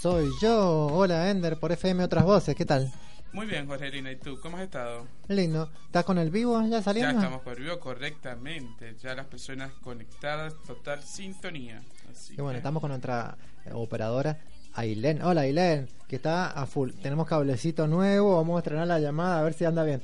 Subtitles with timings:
[0.00, 0.86] Soy yo.
[0.86, 2.54] Hola, Ender, por FM Otras Voces.
[2.54, 2.92] ¿Qué tal?
[3.32, 4.10] Muy bien, Jorgelina.
[4.10, 4.38] ¿Y tú?
[4.40, 5.06] ¿Cómo has estado?
[5.28, 5.70] Lindo.
[5.86, 7.12] ¿Estás con el vivo ya saliendo?
[7.20, 8.96] Ya estamos el vivo correctamente.
[9.02, 11.80] Ya las personas conectadas, total sintonía.
[12.10, 13.36] Así y bueno, que- estamos con nuestra
[13.66, 14.38] eh, operadora,
[14.74, 15.22] Ailén.
[15.22, 16.90] Hola, Ailén, que está a full.
[17.02, 18.36] Tenemos cablecito nuevo.
[18.36, 20.02] Vamos a estrenar la llamada a ver si anda bien.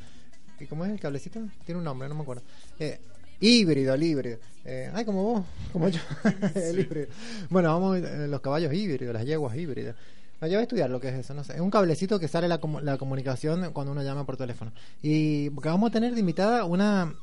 [0.61, 1.41] ¿Y cómo es el cablecito?
[1.65, 2.43] Tiene un nombre, no me acuerdo.
[2.79, 3.01] Eh,
[3.41, 4.39] híbrido, el híbrido.
[4.65, 6.01] Eh, ay, como vos, como yo.
[6.55, 7.07] el híbrido.
[7.51, 9.95] Bueno, vamos eh, los caballos híbridos, las yeguas híbridas.
[10.41, 11.55] No, yo voy a estudiar lo que es eso, no sé.
[11.55, 14.73] Es un cablecito que sale la, comu- la comunicación cuando uno llama por teléfono.
[15.02, 17.15] Y porque vamos a tener de invitada una,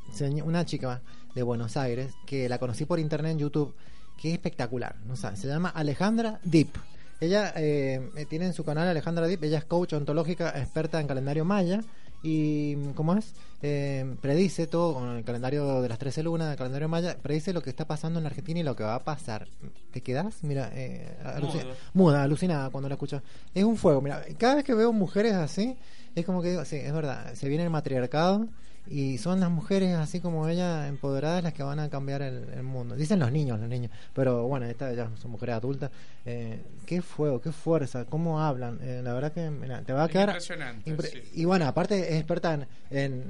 [0.43, 1.01] una chica
[1.35, 3.73] de Buenos Aires que la conocí por internet en YouTube,
[4.19, 4.95] que es espectacular.
[5.05, 6.69] No sé, se llama Alejandra Deep.
[7.21, 11.07] Ella eh, eh, tiene en su canal Alejandra Deep, ella es coach ontológica experta en
[11.07, 11.81] calendario maya
[12.23, 13.33] y ¿cómo es?
[13.61, 17.61] Eh, predice todo con el calendario de las 13 lunas, del calendario maya, predice lo
[17.61, 19.47] que está pasando en Argentina y lo que va a pasar.
[19.91, 20.43] ¿Te quedás?
[20.43, 23.21] Mira, eh, alucina- muda, alucinada cuando la escuchas.
[23.53, 25.77] Es un fuego, mira, cada vez que veo mujeres así,
[26.15, 28.47] es como que digo, sí, es verdad, se viene el matriarcado
[28.87, 32.63] y son las mujeres así como ella empoderadas las que van a cambiar el, el
[32.63, 32.95] mundo.
[32.95, 35.91] Dicen los niños, los niños, pero bueno, estas ya son mujeres adultas.
[36.25, 38.79] Eh, qué fuego, qué fuerza, cómo hablan.
[38.81, 41.21] Eh, la verdad que mira, te va a quedar impresionante, sí.
[41.33, 43.23] Y bueno, aparte es experta en, en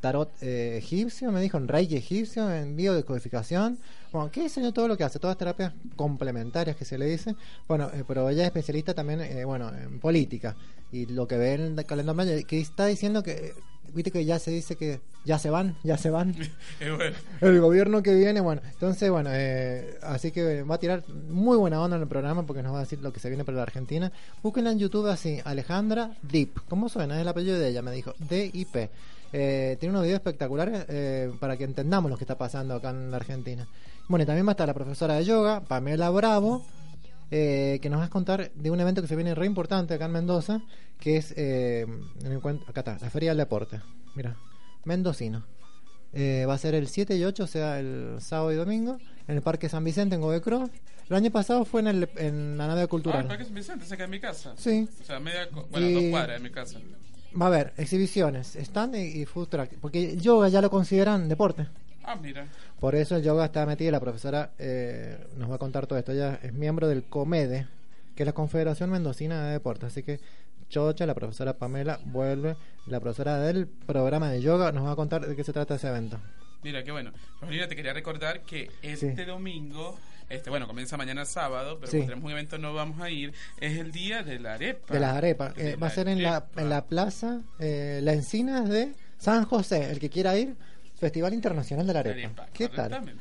[0.00, 3.78] tarot eh, egipcio, me dijo, en reiki egipcio, en biodecodificación.
[4.12, 7.36] Bueno, qué yo, todo lo que hace, todas terapias complementarias que se le dice.
[7.66, 10.56] Bueno, eh, pero ella es especialista también, eh, bueno, en política.
[10.90, 13.52] Y lo que ve en el calendario que está diciendo que,
[13.94, 16.34] viste que ya se dice que ya se van, ya se van.
[16.80, 21.56] Bueno, El gobierno que viene, bueno, entonces, bueno, eh, así que va a tirar muy
[21.56, 23.56] buena onda en el programa porque nos va a decir lo que se viene para
[23.56, 24.12] la Argentina.
[24.42, 26.60] Búsquenla en YouTube así, Alejandra Deep.
[26.68, 27.16] ¿Cómo suena?
[27.16, 28.90] Es el apellido de ella, me dijo, D-I-P.
[29.32, 33.10] Eh, tiene unos videos espectaculares eh, para que entendamos lo que está pasando acá en
[33.10, 33.66] la Argentina.
[34.08, 36.64] Bueno, y también va a estar la profesora de yoga, Pamela Bravo,
[37.30, 40.06] eh, que nos va a contar de un evento que se viene re importante acá
[40.06, 40.60] en Mendoza,
[40.98, 41.86] que es, eh,
[42.20, 43.80] en el encuentro- acá está, la Feria del Deporte.
[44.14, 44.36] Mira,
[44.84, 45.44] mendocino.
[46.12, 49.36] Eh, va a ser el 7 y 8, o sea, el sábado y domingo, en
[49.36, 50.68] el Parque San Vicente, en Govecro.
[51.10, 53.26] El año pasado fue en, el, en la nave ah, cultural.
[53.26, 53.84] ¿para qué San Vicente?
[53.84, 54.54] Cerca de mi casa.
[54.56, 54.88] Sí.
[55.00, 56.78] O sea, media, bueno, Y- dos cuadras de mi casa.
[57.40, 61.28] Va a haber exhibiciones, stand y, y food truck, porque el yoga ya lo consideran
[61.28, 61.66] deporte.
[62.04, 62.46] Ah, mira.
[62.80, 65.98] Por eso el yoga está metido y la profesora eh, nos va a contar todo
[65.98, 66.12] esto.
[66.12, 67.66] Ella es miembro del COMEDE,
[68.14, 69.88] que es la Confederación Mendocina de Deportes.
[69.92, 70.20] Así que
[70.70, 72.56] Chocha, la profesora Pamela, vuelve.
[72.86, 75.88] La profesora del programa de yoga nos va a contar de qué se trata ese
[75.88, 76.18] evento.
[76.62, 77.12] Mira, qué bueno.
[77.40, 79.24] Paulina, te quería recordar que este Sí.
[79.24, 79.98] domingo,
[80.28, 82.00] este bueno, comienza mañana sábado, pero Sí.
[82.00, 84.92] tenemos un evento no vamos a ir, es el día de la arepa.
[84.92, 85.54] De las arepas.
[85.56, 89.90] Eh, va a ser en la, en la plaza eh, La Encinas de San José.
[89.90, 90.54] El que quiera ir,
[90.98, 92.18] Festival Internacional de la Arepa.
[92.28, 93.12] Arepa, ¿Qué tal?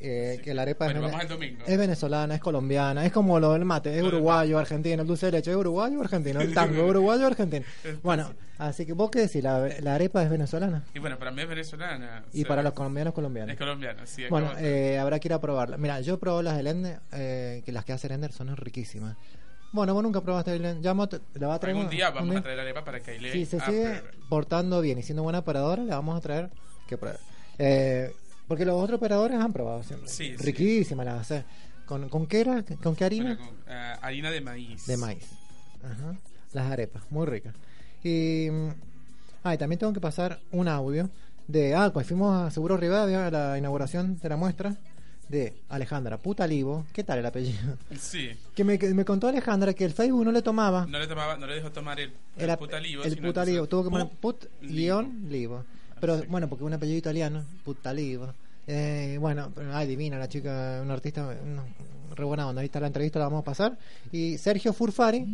[0.00, 0.42] Eh, Sí.
[0.44, 1.64] que la arepa Bueno, es, vamos el domingo.
[1.66, 5.26] es venezolana, es colombiana, es como lo del mate, es del uruguayo, argentino, el dulce
[5.26, 7.66] de leche, es uruguayo o argentino, el tango, es uruguayo argentino.
[8.04, 11.42] Bueno, así que vos qué decís, la, la arepa es venezolana Y bueno, para mí
[11.42, 12.22] es venezolana.
[12.32, 13.52] y o sea, para los colombianos colombianos.
[13.54, 14.22] Es colombiana, sí.
[14.30, 15.76] Bueno, eh, habrá que ir a probarla.
[15.78, 19.16] Mira, yo probé las de Lende, eh, que las que hace Lender son riquísimas.
[19.72, 20.80] Bueno, vos nunca probaste el.
[20.80, 22.38] Ya la va a traer Algún un- día un vamos día.
[22.38, 25.82] a traer arepa para que Ailey Si se sigue portando bien y siendo buena operadora,
[25.82, 26.50] le vamos a traer
[26.88, 27.18] que pruebe.
[27.58, 28.12] Eh,
[28.48, 30.08] porque los otros operadores han probado siempre.
[30.08, 30.44] Sí, sí.
[30.44, 31.44] Riquísimas las hace.
[31.86, 32.64] ¿Con, ¿Con qué era?
[32.82, 33.36] ¿Con qué harina?
[33.36, 34.86] con, ah, harina de maíz.
[34.86, 35.24] De maíz.
[35.84, 36.16] Ajá.
[36.52, 37.54] Las arepas, muy ricas.
[38.02, 38.68] Y, mm,
[39.44, 41.10] ah, y también tengo que pasar un audio
[41.46, 41.74] de.
[41.74, 44.76] Ah, pues fuimos a Seguro Rivadavia a la inauguración de la muestra
[45.28, 46.86] de Alejandra Putalivo.
[46.92, 47.76] ¿Qué tal el apellido?
[47.98, 48.30] Sí.
[48.54, 51.56] Que me, contó Alejandra que el Facebook no le tomaba No le, tomaba, no le
[51.56, 53.02] dejó tomar el, el, el, putalivo.
[53.02, 53.66] el Putalivo.
[53.66, 54.48] Tuvo que poner put-
[56.06, 56.16] livo.
[56.18, 58.32] Pero bueno, porque un apellido italiano, Putalivo.
[58.66, 61.64] Eh, bueno, ay, divina la chica, una artista, una,
[62.14, 62.60] re buena onda.
[62.60, 63.78] Ahí está la entrevista, la vamos a pasar.
[64.12, 65.26] Y Sergio Furfari,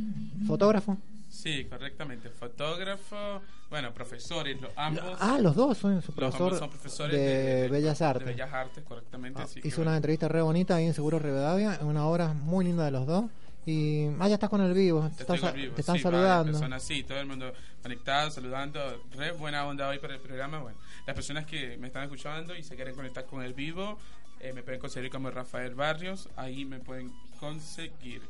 [0.47, 0.97] fotógrafo.
[1.29, 2.31] Sí, correctamente.
[2.31, 5.17] Fotógrafo, bueno, profesores, los, ambos.
[5.19, 8.25] Ah, los dos son su los profesor ambos son profesores de, Bellas Artes.
[8.25, 9.43] De Bellas Artes, correctamente.
[9.43, 9.91] Ah, hizo bueno.
[9.91, 13.25] una entrevista re bonita ahí en Seguro Rivadavia, una obra muy linda de los dos.
[13.67, 15.09] Y, ah, ya estás con el vivo.
[15.17, 16.45] Te, están, con vivo, te están sí, saludando.
[16.45, 17.53] varias personas, sí, todo el mundo
[17.83, 18.81] conectado, saludando.
[19.17, 20.59] Re buena onda hoy para el programa.
[20.61, 23.99] Bueno, las personas que me están escuchando y se quieren conectar con el vivo,
[24.41, 26.29] eh, me pueden conseguir como Rafael Barrios.
[26.37, 28.23] Ahí me pueden conseguir.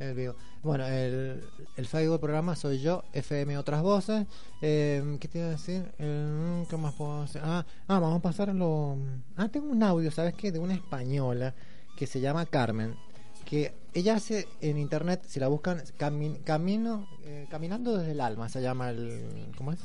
[0.00, 0.34] El vivo.
[0.62, 1.44] Bueno, el,
[1.76, 4.26] el Facebook del programa soy yo, FM Otras Voces.
[4.62, 5.84] Eh, ¿Qué te iba a decir?
[5.98, 7.42] Eh, ¿Qué más puedo hacer?
[7.44, 8.96] Ah, ah, vamos a pasar lo.
[9.36, 10.52] Ah, tengo un audio, ¿sabes qué?
[10.52, 11.54] De una española
[11.96, 12.96] que se llama Carmen.
[13.44, 18.48] Que ella hace en internet, si la buscan, cami- camino, eh, caminando desde el alma,
[18.48, 19.52] se llama el.
[19.56, 19.80] ¿Cómo es?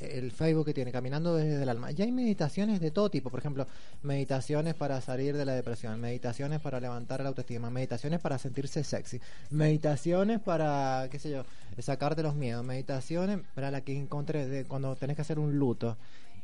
[0.00, 1.90] el Facebook que tiene, Caminando desde el alma.
[1.90, 3.66] Ya hay meditaciones de todo tipo, por ejemplo,
[4.02, 9.20] meditaciones para salir de la depresión, meditaciones para levantar la autoestima, meditaciones para sentirse sexy,
[9.50, 11.44] meditaciones para, qué sé yo,
[11.80, 15.96] sacarte los miedos, meditaciones para la que encontré de cuando tenés que hacer un luto.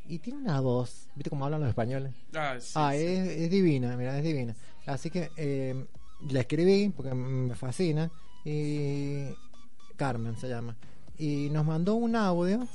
[0.07, 2.13] Y tiene una voz, ¿viste cómo hablan los españoles?
[2.35, 2.99] Ah, sí, ah, sí.
[2.99, 4.55] Es, es divina, mira, es divina.
[4.85, 5.87] Así que eh,
[6.31, 8.11] la escribí porque me fascina.
[8.45, 9.27] Y
[9.97, 10.77] Carmen se llama.
[11.19, 12.67] Y nos mandó un audio.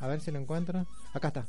[0.00, 0.86] A ver si lo encuentro.
[1.12, 1.46] Acá está.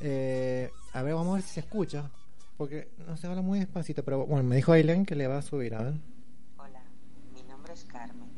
[0.00, 2.10] Eh, a ver, vamos a ver si se escucha.
[2.56, 4.04] Porque no se habla muy despacito.
[4.04, 5.74] Pero bueno, me dijo Aileen que le va a subir.
[5.74, 5.94] A ver.
[6.58, 6.82] Hola,
[7.34, 8.28] mi nombre es Carmen.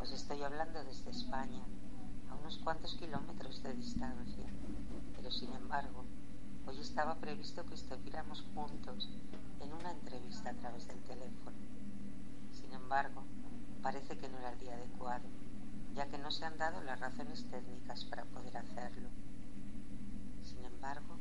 [0.00, 1.64] Os estoy hablando desde España,
[2.30, 4.44] a unos cuantos kilómetros de distancia.
[5.16, 6.04] Pero sin embargo,
[6.66, 9.10] hoy estaba previsto que estuviéramos juntos
[9.60, 11.56] en una entrevista a través del teléfono.
[12.52, 13.24] Sin embargo,
[13.82, 15.28] parece que no era el día adecuado,
[15.94, 19.08] ya que no se han dado las razones técnicas para poder hacerlo.
[20.42, 21.16] Sin embargo,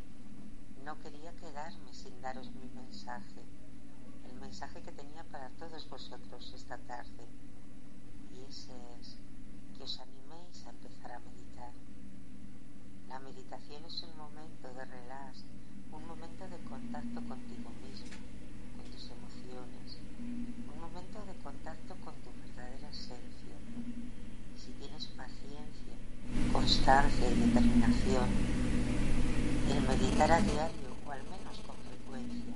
[0.84, 3.42] no quería quedarme sin daros mi mensaje,
[4.30, 7.28] el mensaje que tenía para todos vosotros esta tarde.
[8.32, 9.18] Y ese es
[9.78, 11.72] que os animéis a empezar a meditar.
[13.08, 15.46] La meditación es un momento de relax,
[15.96, 18.16] un momento de contacto contigo mismo,
[18.76, 23.56] con tus emociones, un momento de contacto con tu verdadera esencia.
[24.60, 25.96] Si tienes paciencia,
[26.52, 28.28] constancia y determinación,
[29.72, 32.54] el meditar a diario o al menos con frecuencia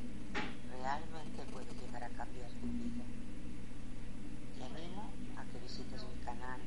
[0.84, 3.04] realmente puede llegar a cambiar tu vida.
[4.58, 6.60] Te animo a que visites mi canal.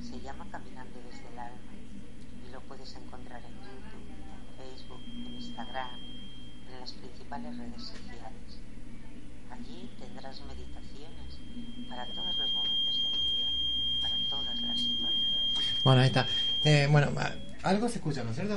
[0.00, 1.72] Se llama Caminando desde el alma
[2.46, 3.97] y lo puedes encontrar en YouTube,
[4.78, 5.90] Facebook, en Instagram,
[6.72, 8.58] en las principales redes sociales.
[9.50, 11.38] Allí tendrás meditaciones
[11.88, 13.46] para todos los momentos del día,
[14.00, 15.82] para todas las situaciones.
[15.84, 16.26] Bueno, ahí está.
[16.64, 17.10] Eh, bueno,
[17.62, 18.56] algo se escucha, ¿no es cierto?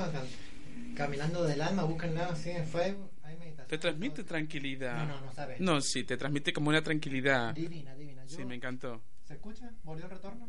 [0.95, 3.09] Caminando del alma, búsquenla así en Facebook.
[3.23, 3.68] Hay meditación.
[3.68, 4.97] Te transmite tranquilidad.
[5.07, 5.59] No, no, no sabes.
[5.59, 7.53] No, sí, te transmite como una tranquilidad.
[7.56, 8.25] Divina, divina.
[8.25, 9.01] Yo- Sí, me encantó.
[9.25, 9.71] ¿Se escucha?
[9.83, 10.47] ¿Volvió el retorno?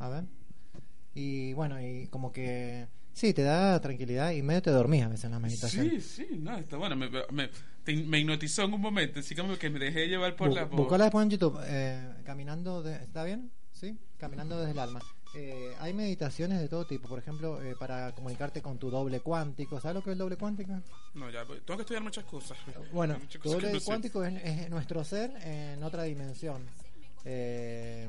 [0.00, 0.24] A ver.
[1.14, 2.86] Y bueno, y como que
[3.18, 5.90] sí, te da tranquilidad y medio te dormís a veces en la meditación.
[5.90, 6.94] Sí, sí, no, está bueno.
[6.96, 7.50] Me, me,
[7.84, 10.64] te- me hipnotizó en un momento, así como que me dejé llevar por Bu- la
[10.64, 10.76] voz.
[10.76, 11.58] Buscala después en YouTube.
[11.64, 13.50] eh, caminando, de, ¿está bien?
[13.72, 13.98] ¿Sí?
[14.18, 15.00] Caminando desde el alma.
[15.36, 19.78] Eh, hay meditaciones de todo tipo, por ejemplo, eh, para comunicarte con tu doble cuántico.
[19.80, 20.72] ¿Sabes lo que es el doble cuántico?
[21.14, 22.56] No, ya, pues, tengo que estudiar muchas cosas.
[22.92, 26.62] Bueno, Muchas cosas doble no cuántico es, es nuestro ser en otra dimensión.
[27.24, 28.08] Eh,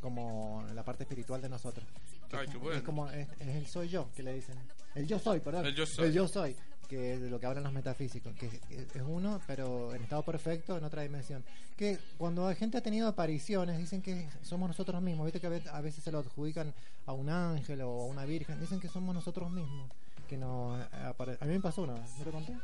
[0.00, 1.86] como la parte espiritual de nosotros.
[2.34, 2.76] Que Ay, es- qué bueno.
[2.78, 4.56] Es como es, es el soy yo que le dicen.
[4.94, 5.66] El yo soy, perdón.
[5.66, 6.28] El yo soy.
[6.28, 6.56] soy,
[6.88, 10.76] que es de lo que hablan los metafísicos, que es, uno, pero en estado perfecto,
[10.76, 11.42] en otra dimensión.
[11.76, 15.24] Que cuando la gente ha tenido apariciones, dicen que somos nosotros mismos.
[15.26, 16.72] Viste que a ve- a veces se lo adjudican
[17.06, 18.60] a un ángel o a una virgen.
[18.60, 19.90] Dicen que somos nosotros mismos.
[20.28, 22.56] Que nos apare- A mí me pasó una vez, ¿no te conté?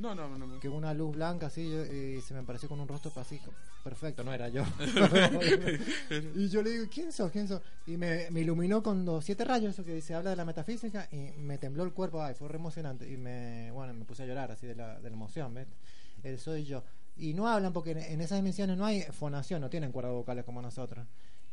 [0.00, 0.58] No, no, no.
[0.60, 3.52] que una luz blanca así y se me apareció con un rostro así co-
[3.84, 4.64] perfecto, no era yo.
[6.34, 7.30] y yo le digo, ¿quién sos?
[7.30, 7.60] ¿Quién sos?
[7.86, 11.08] Y me, me iluminó con los siete rayos, eso que se habla de la metafísica,
[11.12, 13.10] y me tembló el cuerpo, ay, fue re emocionante.
[13.10, 15.66] Y me, bueno, me puse a llorar así de la, de la emoción, ¿ves?
[16.22, 16.82] El soy yo.
[17.16, 20.44] Y no hablan porque en, en esas dimensiones no hay fonación, no tienen cuerdas vocales
[20.44, 21.06] como nosotros.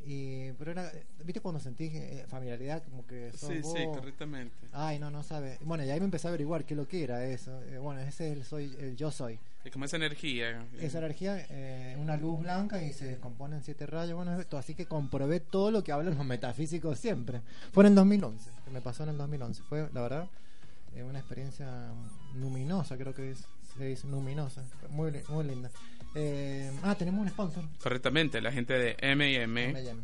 [0.09, 0.89] Y, pero era,
[1.25, 2.81] ¿viste cuando sentí eh, familiaridad?
[2.81, 4.55] Como que sos Sí, sí, correctamente.
[4.71, 5.57] Ay, no, no sabe.
[5.65, 7.61] Bueno, y ahí me empecé a averiguar qué es lo que era eso.
[7.63, 9.37] Eh, bueno, ese es el, soy, el yo soy.
[9.65, 10.65] Es como esa energía.
[10.79, 14.15] Esa energía, eh, una luz blanca y se descompone en siete rayos.
[14.15, 14.57] Bueno, es esto.
[14.57, 17.41] Así que comprobé todo lo que hablan los metafísicos siempre.
[17.73, 19.61] Fue en el 2011, que me pasó en el 2011.
[19.63, 20.29] Fue, la verdad,
[20.95, 21.67] eh, una experiencia
[22.33, 23.45] luminosa, creo que es,
[23.77, 24.63] se dice luminosa.
[24.89, 25.69] Muy, muy linda.
[26.19, 27.63] Eh, ah, tenemos un sponsor.
[27.81, 29.69] Correctamente, la gente de M&M.
[29.69, 30.01] M&M.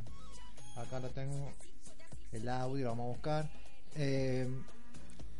[0.76, 1.52] Acá lo tengo
[2.32, 3.50] el audio, vamos a buscar.
[3.96, 4.48] Eh,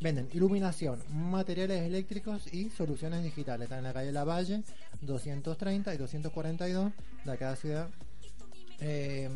[0.00, 3.66] venden iluminación, materiales eléctricos y soluciones digitales.
[3.66, 4.62] Están en la calle Lavalle,
[5.00, 6.92] 230 y 242
[7.24, 7.88] de cada ciudad.
[8.80, 9.28] Eh,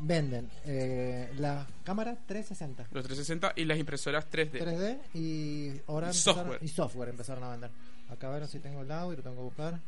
[0.00, 2.88] venden eh, la cámara 360.
[2.92, 4.52] Los 360 y las impresoras 3D.
[4.52, 6.60] 3D y ahora software.
[6.62, 7.70] y software empezaron a vender.
[8.08, 9.80] Acá a ver si tengo el audio, lo tengo que buscar.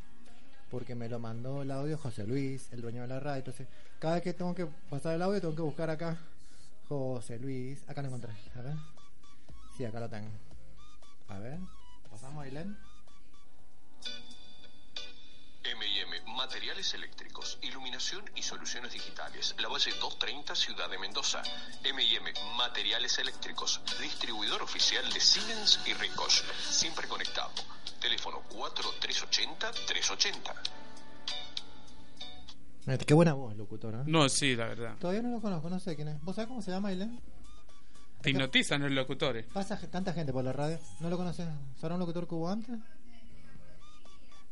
[0.70, 3.38] Porque me lo mandó el audio José Luis, el dueño de la radio.
[3.38, 3.66] Entonces,
[3.98, 6.18] cada vez que tengo que pasar el audio, tengo que buscar acá
[6.88, 7.82] José Luis.
[7.88, 8.32] Acá lo encontré.
[8.54, 8.76] A ver.
[9.76, 10.28] Sí, acá lo tengo.
[11.28, 11.58] A ver.
[12.10, 12.87] Pasamos Ailén.
[15.70, 19.54] M&M Materiales Eléctricos, Iluminación y Soluciones Digitales.
[19.58, 21.42] La base 230, Ciudad de Mendoza.
[21.84, 26.44] M&M Materiales Eléctricos, distribuidor oficial de Siemens y Ricos.
[26.70, 27.50] Siempre conectado.
[28.00, 30.52] Teléfono 4380-380.
[32.86, 33.94] Eh, Qué buena voz, locutor.
[33.94, 34.02] ¿eh?
[34.06, 34.96] No, sí, la verdad.
[34.98, 36.22] Todavía no lo conozco, no sé quién es.
[36.22, 37.20] ¿Vos sabés cómo se llama Ailén?
[38.22, 39.46] Te hipnotizan los locutores.
[39.52, 40.80] Pasa tanta gente por la radio.
[41.00, 41.46] ¿No lo conoces?
[41.80, 42.76] ¿Será un locutor cubo antes?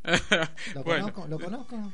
[0.75, 1.28] ¿Lo bueno, conozco?
[1.28, 1.92] ¿Lo conozco?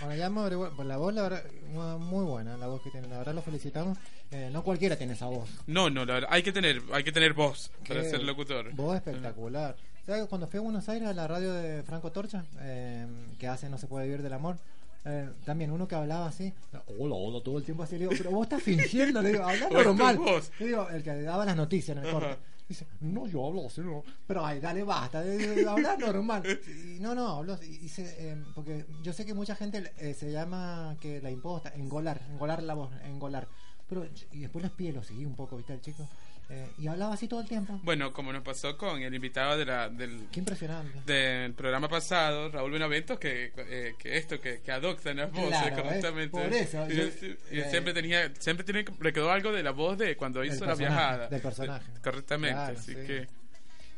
[0.00, 0.30] Bueno, ya
[0.76, 1.42] pues la voz, la verdad,
[1.72, 3.08] mu- muy buena la voz que tiene.
[3.08, 3.98] La verdad lo felicitamos.
[4.30, 5.48] Eh, no cualquiera tiene esa voz.
[5.66, 8.72] no, no, la verdad, hay que tener, hay que tener voz para ser locutor.
[8.74, 9.74] Voz espectacular.
[10.06, 13.06] ¿Sabes cuando fui a Buenos Aires a la radio de Franco Torcha, eh,
[13.38, 14.56] que hace No se puede vivir del amor?
[15.04, 16.52] eh, también uno que hablaba así,
[16.98, 19.68] hola, hola, todo el tiempo así, le digo, pero vos estás fingiendo, le digo, habla
[19.70, 20.18] normal.
[20.58, 22.36] Le digo, el que daba las noticias en el corte.
[22.68, 24.04] Dice, no, yo hablo así, no.
[24.26, 26.42] Pero ay, dale, basta, le digo, habla normal.
[26.66, 30.12] Y no, no, hablo así, y se, eh, porque yo sé que mucha gente eh,
[30.12, 33.48] se llama que la imposta, engolar, engolar la voz, engolar.
[33.88, 35.72] Pero, y después los pies lo seguí un poco, ¿viste?
[35.72, 36.06] El chico.
[36.50, 37.78] Eh, y hablaba así todo el tiempo.
[37.82, 41.00] Bueno, como nos pasó con el invitado de la, del, Qué impresionante.
[41.04, 46.30] del programa pasado, Raúl Benaventos, que, eh, que esto, que, que adoptan las voces Claro.
[46.30, 47.04] Por eso, Y, yo-
[47.50, 50.74] eh, siempre tenía, siempre tiene, le quedó algo de la voz de cuando hizo la
[50.74, 51.28] viajada.
[51.28, 51.84] del personaje.
[52.02, 53.06] Correctamente, Claro, así sí.
[53.06, 53.28] que...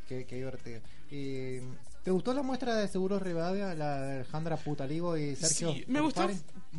[0.08, 0.80] Qué, qué divertido.
[1.08, 1.58] Y,
[2.02, 3.74] ¿Te gustó la muestra de Seguros Rivadavia?
[3.74, 6.30] La de Alejandra Putalivo y Sergio Sí, me gustó.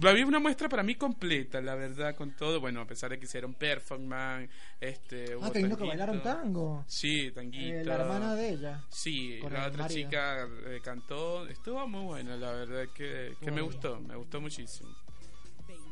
[0.03, 2.59] Había una muestra para mí completa, la verdad, con todo.
[2.59, 4.49] Bueno, a pesar de que hicieron performance,
[4.79, 5.35] este.
[5.39, 6.83] Ah, que lindo que bailaron tango.
[6.87, 7.75] Sí, tanguito.
[7.75, 8.83] Eh, la hermana de ella.
[8.89, 9.87] Sí, la el otra marido.
[10.09, 11.47] chica eh, cantó.
[11.47, 14.89] Estuvo muy buena, la verdad, que, que me gustó, me gustó muchísimo.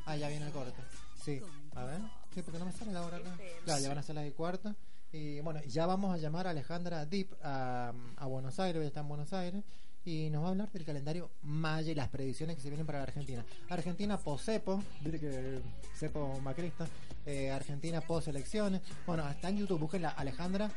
[0.08, 0.82] Ah, ya viene el corte.
[1.24, 1.40] Sí,
[1.76, 2.00] a ver.
[2.34, 3.38] Sí, porque no me sale la hora acá.
[3.66, 4.76] Claro, ya van a ser las de cuarto.
[5.12, 9.08] Y bueno, ya vamos a llamar a Alejandra Deep a, a Buenos Aires, está en
[9.08, 9.64] Buenos Aires.
[10.06, 13.00] Y nos va a hablar del calendario maya y las predicciones que se vienen para
[13.00, 13.46] la Argentina.
[13.70, 14.18] Argentina
[15.02, 15.62] viste que
[15.96, 16.88] cepo macrista.
[17.26, 18.82] eh, Argentina post-elecciones.
[19.06, 20.72] Bueno, está en YouTube, busquen la Alejandra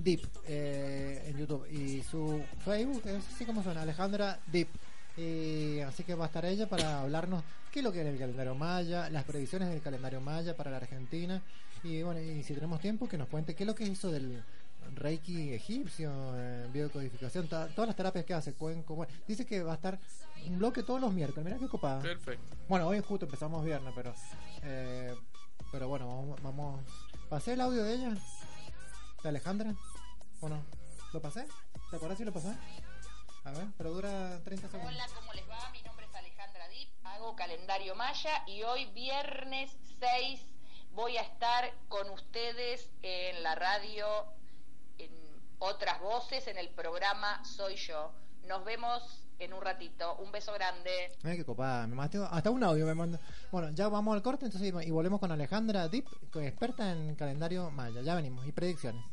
[0.00, 1.66] Deep eh, en YouTube.
[1.70, 4.68] Y su Facebook es así como suena, Alejandra Deep.
[5.16, 8.18] Y así que va a estar ella para hablarnos qué es lo que es el
[8.18, 11.40] calendario maya, las previsiones del calendario maya para la Argentina.
[11.84, 14.10] Y bueno, y si tenemos tiempo, que nos cuente qué es lo que es eso
[14.10, 14.42] del
[14.94, 18.94] Reiki egipcio, eh, biocodificación, ta- todas las terapias que hace, cuenco.
[18.94, 19.98] Bueno, dice que va a estar
[20.46, 21.44] un bloque todos los miércoles.
[21.44, 22.00] Mira qué copada.
[22.00, 22.56] Perfecto.
[22.68, 24.14] Bueno, hoy justo empezamos viernes, pero
[24.62, 25.14] eh,
[25.72, 26.80] pero bueno, vamos, vamos.
[27.28, 28.14] ¿Pasé el audio de ella?
[29.22, 29.74] ¿De Alejandra?
[30.40, 30.62] ¿O no?
[31.12, 31.46] ¿Lo pasé?
[31.90, 32.48] ¿Te acuerdas si lo pasé?
[33.44, 34.94] A ver, pero dura 30 segundos.
[34.94, 35.70] Hola, ¿cómo les va?
[35.70, 40.40] Mi nombre es Alejandra Dip, hago calendario maya y hoy viernes 6
[40.94, 44.06] voy a estar con ustedes en la radio,
[44.98, 45.10] en
[45.58, 48.12] otras voces, en el programa Soy Yo.
[48.46, 50.16] Nos vemos en un ratito.
[50.16, 51.12] Un beso grande.
[51.22, 53.18] Mira qué copada, me mató, hasta un audio me mandó.
[53.50, 58.00] Bueno, ya vamos al corte entonces y volvemos con Alejandra es experta en calendario maya.
[58.02, 59.04] Ya venimos y predicciones.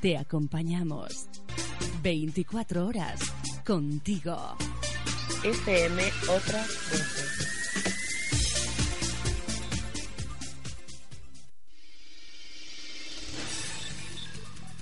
[0.00, 1.28] Te acompañamos
[2.02, 3.20] 24 horas
[3.64, 4.56] contigo.
[5.44, 7.48] FM Otras Voces.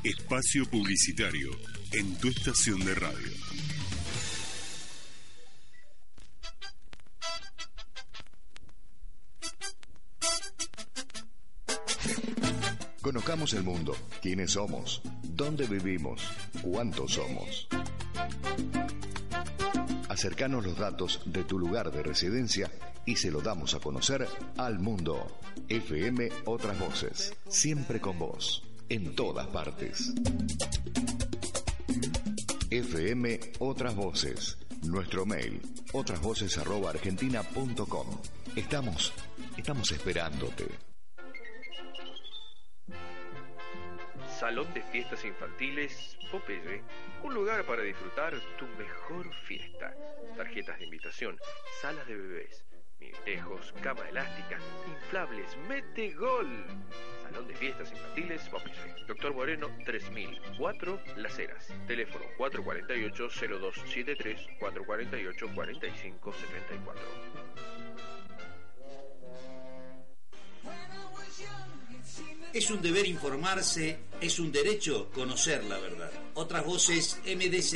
[0.04, 1.50] Espacio publicitario
[1.92, 3.32] en tu estación de radio.
[13.00, 16.22] Conozcamos el mundo, quiénes somos, dónde vivimos,
[16.62, 17.66] cuántos somos.
[20.10, 22.68] Acercanos los datos de tu lugar de residencia
[23.06, 24.26] y se lo damos a conocer
[24.56, 25.38] al mundo.
[25.68, 30.12] FM Otras Voces, siempre con vos, en todas partes.
[32.70, 35.62] FM Otras Voces, nuestro mail,
[35.92, 38.06] otrasvoces.argentina.com.
[38.56, 39.12] Estamos,
[39.56, 40.89] estamos esperándote.
[44.40, 46.80] Salón de Fiestas Infantiles Popeye,
[47.22, 49.94] un lugar para disfrutar tu mejor fiesta.
[50.34, 51.38] Tarjetas de invitación,
[51.82, 52.64] salas de bebés,
[52.98, 54.56] minitejos, cama elástica,
[54.88, 56.48] inflables, mete gol.
[57.22, 59.04] Salón de Fiestas Infantiles Popeye.
[59.06, 61.68] Doctor Moreno 3004 Las Heras.
[61.86, 67.40] Teléfono 448-0273 448-4574.
[72.52, 76.10] Es un deber informarse, es un derecho conocer la verdad.
[76.34, 77.74] Otras voces MDZ,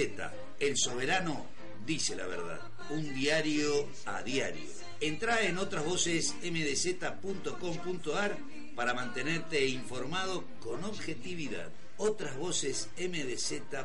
[0.59, 1.47] el soberano
[1.87, 2.59] dice la verdad.
[2.90, 4.69] Un diario a diario.
[5.00, 8.37] Entra en otrasvocesmdz.com.ar
[8.75, 11.71] para mantenerte informado con objetividad.
[11.97, 13.85] Otras voces mdz.com.ar.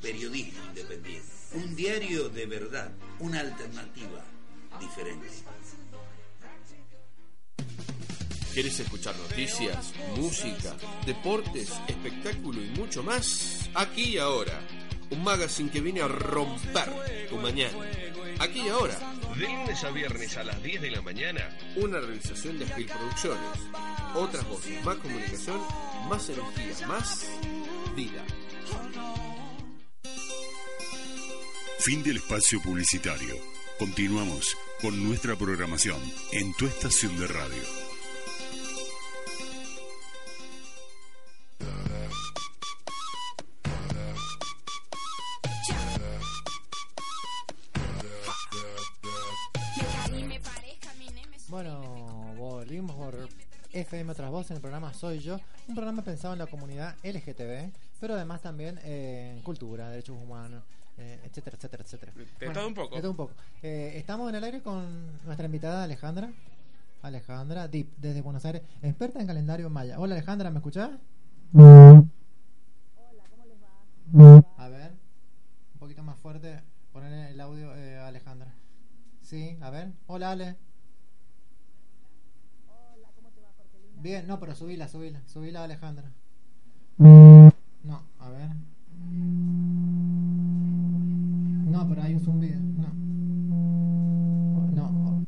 [0.00, 1.28] Periodismo independiente.
[1.52, 2.90] Un diario de verdad,
[3.20, 4.24] una alternativa
[4.80, 5.28] diferente.
[8.54, 13.68] ¿Quieres escuchar noticias, música, deportes, espectáculo y mucho más?
[13.74, 14.64] Aquí y ahora.
[15.10, 17.76] Un magazine que viene a romper tu mañana.
[18.38, 18.96] Aquí y ahora.
[19.36, 21.58] De lunes a viernes a las 10 de la mañana.
[21.74, 23.58] Una realización de Spill Producciones.
[24.14, 25.60] Otras voces, más comunicación,
[26.08, 27.26] más energía, más
[27.96, 28.24] vida.
[31.80, 33.34] Fin del espacio publicitario.
[33.80, 37.83] Continuamos con nuestra programación en tu estación de radio.
[53.74, 57.72] FM Otras Voces en el programa Soy Yo, un programa pensado en la comunidad LGTB,
[58.00, 60.62] pero además también eh, en cultura, derechos humanos,
[60.96, 62.12] eh, etcétera, etcétera, etcétera.
[62.38, 62.94] De todo un poco.
[62.94, 63.32] De todo un poco.
[63.62, 66.32] Eh, estamos en el aire con nuestra invitada Alejandra.
[67.02, 69.98] Alejandra Deep, desde Buenos Aires, experta en calendario maya.
[69.98, 70.90] Hola Alejandra, ¿me escuchás?
[74.56, 74.92] A ver,
[75.74, 76.60] un poquito más fuerte,
[76.92, 78.54] poner el audio eh, Alejandra.
[79.22, 79.90] Sí, a ver.
[80.06, 80.56] Hola Ale.
[84.00, 86.12] Bien, no, pero subila, subila, subila Alejandra.
[86.98, 87.52] No,
[88.18, 88.50] a ver.
[91.66, 92.60] No, pero hay un zumbido.
[92.60, 92.92] No.
[94.72, 95.26] No.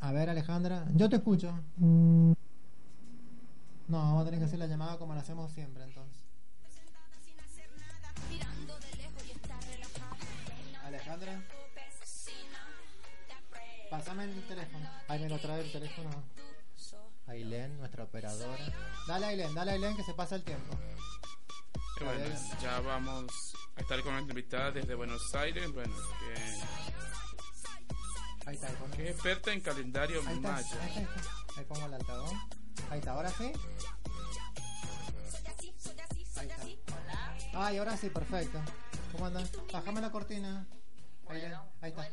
[0.00, 0.86] A ver, Alejandra.
[0.94, 1.52] Yo te escucho.
[1.76, 2.36] No,
[3.88, 6.22] vamos a tener que hacer la llamada como la hacemos siempre, entonces.
[10.84, 11.42] Alejandra.
[13.90, 14.88] Pásame el teléfono.
[15.08, 16.10] Ahí me lo trae el teléfono.
[17.32, 18.58] Ailén, nuestra operadora.
[19.06, 20.76] Dale, Ailén, dale, Ailén, que se pasa el tiempo.
[22.00, 22.24] Y bueno,
[22.60, 26.34] ya vamos a estar con nuestra invitada desde Buenos Aires, bueno, que,
[28.44, 30.82] Ahí está, ahí que es experta en calendario Ahí está, maya.
[30.82, 31.60] ahí está, ahí está.
[31.60, 32.32] Ahí pongo el altavoz.
[32.90, 33.52] Ahí está, ahora sí.
[36.36, 36.56] Ahí está.
[37.54, 38.60] Ay, ahora sí, perfecto.
[39.12, 39.48] ¿Cómo andan?
[39.72, 40.66] Bájame la cortina.
[41.28, 41.42] Ahí,
[41.80, 42.08] ahí está.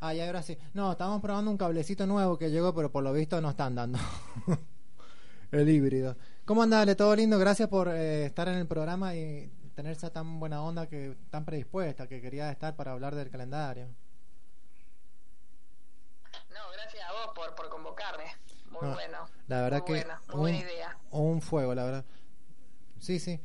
[0.00, 0.56] Ah, ya, ahora sí.
[0.74, 3.98] No, estábamos probando un cablecito nuevo que llegó, pero por lo visto no están dando.
[5.52, 6.16] el híbrido.
[6.44, 6.94] ¿Cómo anda, Ale?
[6.94, 7.38] ¿Todo lindo?
[7.38, 11.44] Gracias por eh, estar en el programa y tener esa tan buena onda, que tan
[11.44, 13.88] predispuesta, que quería estar para hablar del calendario.
[16.50, 18.24] No, gracias a vos por, por convocarme.
[18.70, 19.18] Muy No, bueno.
[19.46, 20.98] La verdad muy que buena, muy un, buena idea.
[21.10, 22.04] un fuego, la verdad.
[22.98, 23.40] Sí, sí.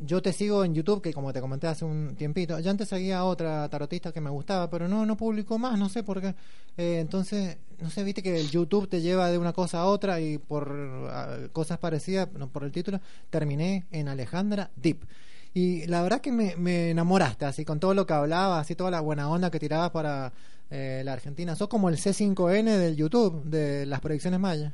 [0.00, 3.24] Yo te sigo en YouTube, que como te comenté hace un tiempito, ya antes seguía
[3.24, 6.34] otra tarotista que me gustaba, pero no no publicó más, no sé por qué.
[6.76, 10.20] Eh, entonces, no sé, viste que el YouTube te lleva de una cosa a otra
[10.20, 13.00] y por ah, cosas parecidas, no, por el título,
[13.30, 15.06] terminé en Alejandra Deep.
[15.54, 18.90] Y la verdad que me, me enamoraste, así con todo lo que hablabas, así toda
[18.90, 20.32] la buena onda que tirabas para
[20.70, 21.56] eh, la Argentina.
[21.56, 24.72] Sos como el C5N del YouTube, de las predicciones mayas.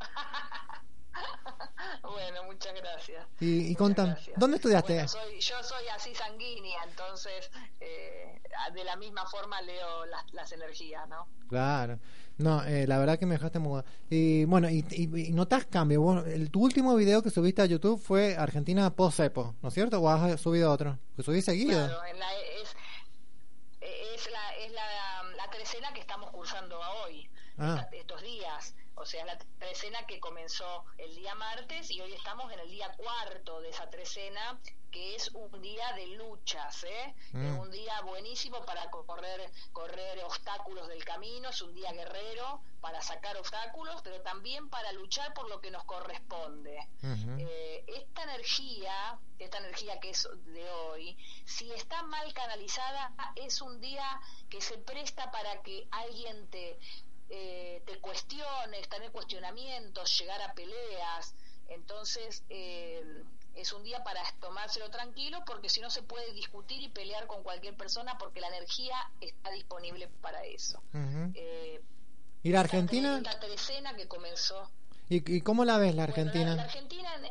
[2.02, 3.27] Bueno, muchas gracias.
[3.40, 4.94] Y, y contame, ¿dónde estudiaste?
[4.94, 8.40] Bueno, soy, yo soy así sanguínea, entonces eh,
[8.74, 11.28] de la misma forma leo las, las energías, ¿no?
[11.48, 11.98] Claro.
[12.38, 13.84] No, eh, la verdad que me dejaste mudar.
[14.10, 16.00] Y bueno, y, y, y notas cambio.
[16.00, 20.00] Bueno, el, tu último video que subiste a YouTube fue Argentina post-EPO, ¿no es cierto?
[20.00, 20.98] ¿O has subido otro?
[21.16, 21.86] Que subí seguido.
[21.86, 22.76] Claro, en la- es,
[23.80, 27.78] es, la, es la, la trecena que estamos cursando hoy, Ah.
[27.84, 28.74] esta- estos días.
[29.08, 32.92] O sea, la trecena que comenzó el día martes y hoy estamos en el día
[32.94, 37.14] cuarto de esa trecena, que es un día de luchas, ¿eh?
[37.32, 37.46] Mm.
[37.46, 43.00] Es un día buenísimo para correr, correr obstáculos del camino, es un día guerrero para
[43.00, 46.86] sacar obstáculos, pero también para luchar por lo que nos corresponde.
[47.02, 51.16] Eh, esta energía, esta energía que es de hoy,
[51.46, 56.78] si está mal canalizada, es un día que se presta para que alguien te,
[57.30, 61.34] eh, te cuestione, tener cuestionamientos, llegar a peleas.
[61.68, 63.22] Entonces, eh,
[63.54, 67.42] es un día para tomárselo tranquilo porque si no se puede discutir y pelear con
[67.42, 70.78] cualquier persona porque la energía está disponible para eso.
[70.94, 71.32] Ujú.
[71.34, 71.82] Eh,
[72.42, 73.20] ¿Y la Argentina?
[73.20, 74.70] La trecena que comenzó
[75.10, 76.50] ¿Y, y cómo la ves la bueno, Argentina?
[76.50, 77.22] la, la Argentina, en-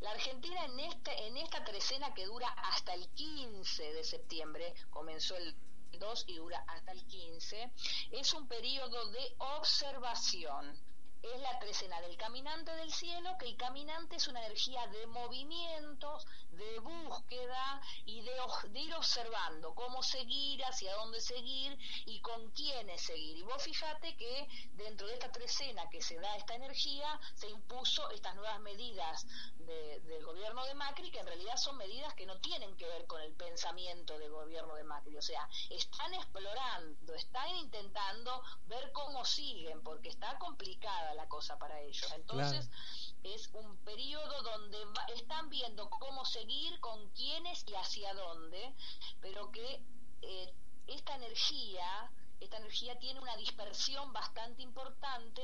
[0.00, 5.36] la Argentina en este, en esta trecena que dura hasta el 15 de septiembre, comenzó
[5.36, 5.54] el
[6.00, 7.70] 2 y dura hasta el 15,
[8.10, 10.74] es un periodo de observación.
[11.22, 16.26] Es la trecena del caminante del cielo, que el caminante es una energía de movimientos,
[16.64, 18.32] de búsqueda y de,
[18.68, 23.38] de, ir observando cómo seguir, hacia dónde seguir y con quiénes seguir.
[23.38, 28.10] Y vos fíjate que dentro de esta trecena que se da esta energía, se impuso
[28.10, 29.26] estas nuevas medidas
[29.58, 33.06] de, del gobierno de Macri, que en realidad son medidas que no tienen que ver
[33.06, 35.16] con el pensamiento del gobierno de Macri.
[35.16, 41.80] O sea, están explorando, están intentando ver cómo siguen, porque está complicada la cosa para
[41.80, 42.10] ellos.
[42.12, 42.68] Entonces,
[43.22, 44.78] es un periodo donde
[45.14, 48.74] están viendo cómo seguir, con quiénes y hacia dónde,
[49.20, 49.82] pero que
[50.22, 50.54] eh,
[50.86, 55.42] esta energía esta energía tiene una dispersión bastante importante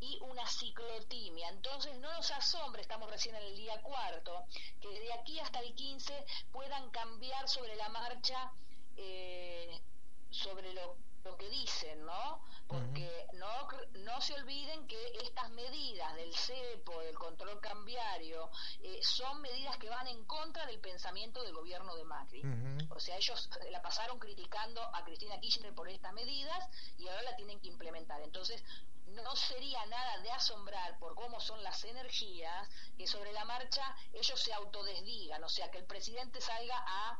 [0.00, 1.50] y una ciclotimia.
[1.50, 4.44] Entonces no nos asombre, estamos recién en el día cuarto,
[4.80, 8.52] que de aquí hasta el 15 puedan cambiar sobre la marcha
[8.96, 9.82] eh,
[10.30, 12.42] sobre lo lo que dicen, ¿no?
[12.66, 13.68] Porque no,
[14.00, 18.50] no se olviden que estas medidas del CEPO, del control cambiario,
[18.82, 22.42] eh, son medidas que van en contra del pensamiento del gobierno de Macri.
[22.90, 27.36] O sea, ellos la pasaron criticando a Cristina Kirchner por estas medidas y ahora la
[27.36, 28.20] tienen que implementar.
[28.22, 28.62] Entonces,
[29.08, 34.40] no sería nada de asombrar por cómo son las energías que sobre la marcha ellos
[34.40, 37.18] se autodesdigan, o sea, que el presidente salga a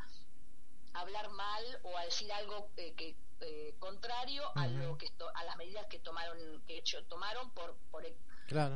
[0.95, 5.57] hablar mal o a decir algo eh, que eh, contrario a lo que a las
[5.57, 8.05] medidas que tomaron que hecho, tomaron por por,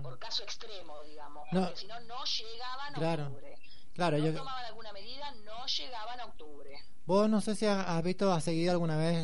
[0.03, 1.47] por caso extremo digamos.
[1.51, 3.59] Porque si no no llegaban a octubre.
[3.95, 6.71] Claro no tomaban alguna medida no llegaban a octubre.
[7.07, 9.17] Vos no sé si has, visto has seguido alguna vez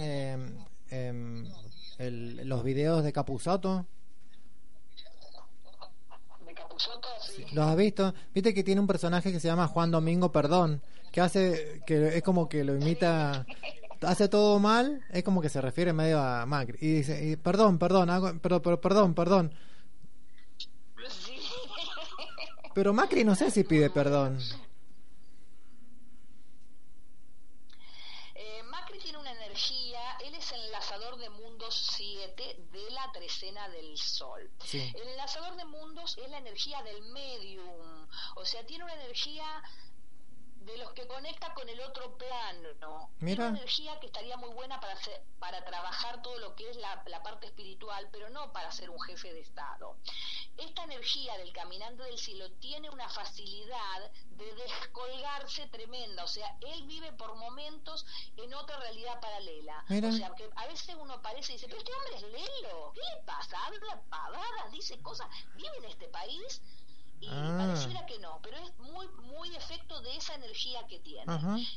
[0.91, 1.45] eh,
[1.99, 3.87] el, los videos de Capuzoto
[6.47, 7.45] de Capuzoto sí.
[7.53, 8.15] ¿Los has visto?
[8.35, 12.23] Viste que tiene un personaje que se llama Juan Domingo Perdón, que hace, que es
[12.23, 13.47] como que lo imita
[14.03, 16.79] hace todo mal, es como que se refiere medio a Macri.
[16.81, 19.55] Y dice, perdón, perdón, hago, pero, pero, perdón, perdón.
[22.75, 24.39] Pero Macri no sé si pide perdón.
[28.35, 33.69] Eh, Macri tiene una energía, él es el enlazador de mundos 7 de la trecena
[33.71, 34.49] del sol.
[34.73, 39.45] El enlazador de mundos es la energía del medium, o sea, tiene una energía
[40.71, 43.11] de los que conecta con el otro plano.
[43.19, 43.49] Mira.
[43.49, 47.03] Una energía que estaría muy buena para hacer, para trabajar todo lo que es la,
[47.07, 49.97] la, parte espiritual, pero no para ser un jefe de Estado.
[50.57, 56.87] Esta energía del caminante del cielo tiene una facilidad de descolgarse tremenda, o sea, él
[56.87, 58.07] vive por momentos
[58.37, 59.85] en otra realidad paralela.
[59.89, 63.01] O sea, que a veces uno parece y dice, pero este hombre es lelo, ¿qué
[63.01, 63.59] le pasa?
[63.67, 66.63] Habla pavadas, dice cosas, vive en este país
[67.21, 67.57] y ah.
[67.59, 71.33] pareciera que no, pero es muy muy efecto de esa energía que tiene.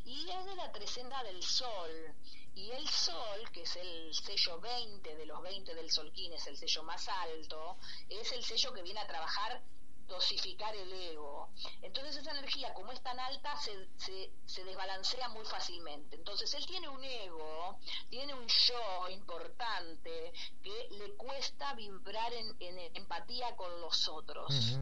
[0.06, 2.16] Y es de la trecena del sol.
[2.56, 6.56] Y el sol, que es el sello 20 de los 20 del Solquín, es el
[6.56, 7.78] sello más alto,
[8.10, 9.64] es el sello que viene a trabajar
[10.08, 11.50] dosificar el ego.
[11.82, 16.16] Entonces esa energía, como es tan alta, se, se, se, desbalancea muy fácilmente.
[16.16, 17.80] Entonces él tiene un ego,
[18.10, 24.78] tiene un yo importante que le cuesta vibrar en, en empatía con los otros.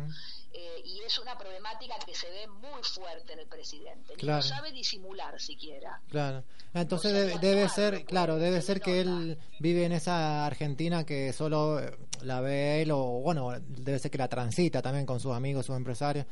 [0.54, 4.14] Eh, y es una problemática que se ve muy fuerte en el presidente.
[4.22, 6.02] No sabe disimular siquiera.
[6.10, 6.44] Claro.
[6.74, 11.98] Entonces debe, ser, claro, debe ser que él vive en esa Argentina que solo eh,
[12.22, 15.78] la ve él o bueno, debe ser que la transita también con sus amigos, sus
[15.78, 16.26] empresarios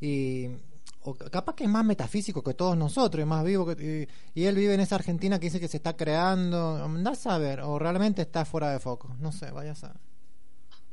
[0.00, 0.48] y
[1.02, 4.54] o capaz que es más metafísico que todos nosotros, es más vivo que, y, él
[4.54, 8.22] vive en esa Argentina que dice que se está creando, andás a ver, o realmente
[8.22, 10.13] está fuera de foco, no sé, vaya a saber.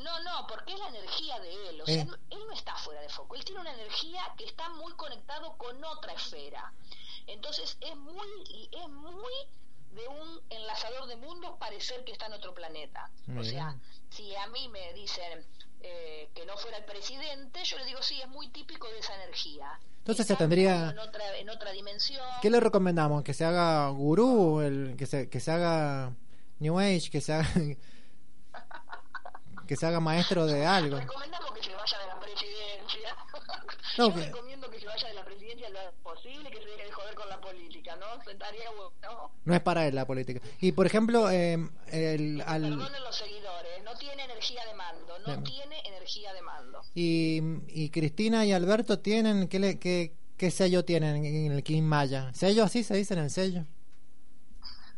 [0.04, 1.82] No, no, porque es la energía de él.
[1.82, 2.08] O sea, eh.
[2.30, 3.36] él no está fuera de foco.
[3.36, 6.74] Él tiene una energía que está muy conectado con otra esfera.
[7.28, 9.34] Entonces es muy, es muy
[9.94, 13.10] de un enlazador de mundos parecer que está en otro planeta.
[13.38, 13.76] O sea,
[14.10, 15.46] si a mí me dicen
[15.82, 19.16] eh, que no fuera el presidente, yo le digo sí, es muy típico de esa
[19.16, 19.80] energía.
[20.00, 22.26] Entonces se tendría en otra, en otra dimensión.
[22.42, 23.24] ¿Qué le recomendamos?
[23.24, 26.14] Que se haga gurú, el, que se que se haga
[26.60, 27.50] New Age, que se haga
[29.72, 31.00] que se haga maestro de algo.
[31.00, 33.16] Recomendamos que se vaya de la presidencia.
[33.98, 36.92] No, Yo recomiendo que se vaya de la presidencia lo posible, que se deje de
[36.92, 38.22] joder con la política, ¿no?
[38.22, 39.32] Sentaría bueno.
[39.46, 40.42] No es para él la política.
[40.60, 41.54] Y por ejemplo, eh,
[41.88, 42.64] el, al...
[42.64, 45.44] Perdonen los seguidores, no tiene energía de mando, no Bien.
[45.46, 46.82] tiene energía de mando.
[46.94, 51.84] Y, y Cristina y Alberto tienen, ¿qué, le, qué, qué sello tienen en el King
[51.84, 52.34] Maya?
[52.34, 53.64] ¿Sello así se dice en el sello?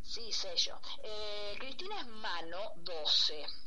[0.02, 0.80] Sí, sello.
[1.04, 3.63] Eh, Cristina es mano 12.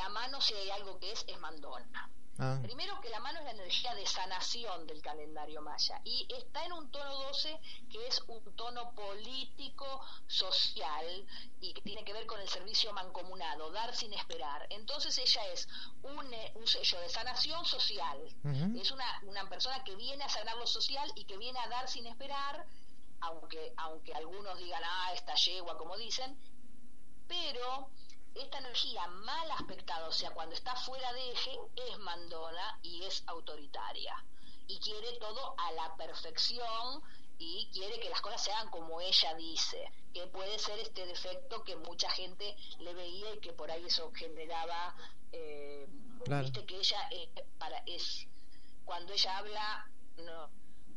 [0.00, 2.10] La mano, si hay algo que es, es mandona.
[2.38, 2.58] Ah.
[2.62, 6.72] Primero que la mano es la energía de sanación del calendario maya y está en
[6.72, 7.60] un tono 12
[7.90, 11.04] que es un tono político, social
[11.60, 14.66] y que tiene que ver con el servicio mancomunado, dar sin esperar.
[14.70, 15.68] Entonces ella es
[16.02, 18.18] un, eh, un sello de sanación social.
[18.74, 21.86] Es una, una persona que viene a sanar lo social y que viene a dar
[21.88, 22.66] sin esperar,
[23.20, 26.38] aunque, aunque algunos digan, ah, esta yegua, como dicen,
[27.28, 27.90] pero
[28.34, 33.22] esta energía mal aspectada, o sea, cuando está fuera de eje, es mandona y es
[33.26, 34.14] autoritaria.
[34.66, 37.02] Y quiere todo a la perfección
[37.38, 41.64] y quiere que las cosas se hagan como ella dice, que puede ser este defecto
[41.64, 44.94] que mucha gente le veía y que por ahí eso generaba,
[45.32, 45.88] eh,
[46.24, 46.42] Claro.
[46.44, 48.26] viste que ella eh, para, es,
[48.84, 50.50] cuando ella habla, no,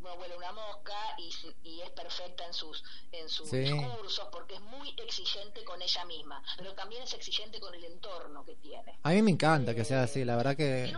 [0.04, 1.32] no huele una mosca y,
[1.63, 3.58] y es perfecta en sus en sus Sí.
[3.60, 8.44] discursos porque es muy exigente con ella misma pero también es exigente con el entorno
[8.46, 10.92] que tiene A mí me encanta que sea así, la verdad que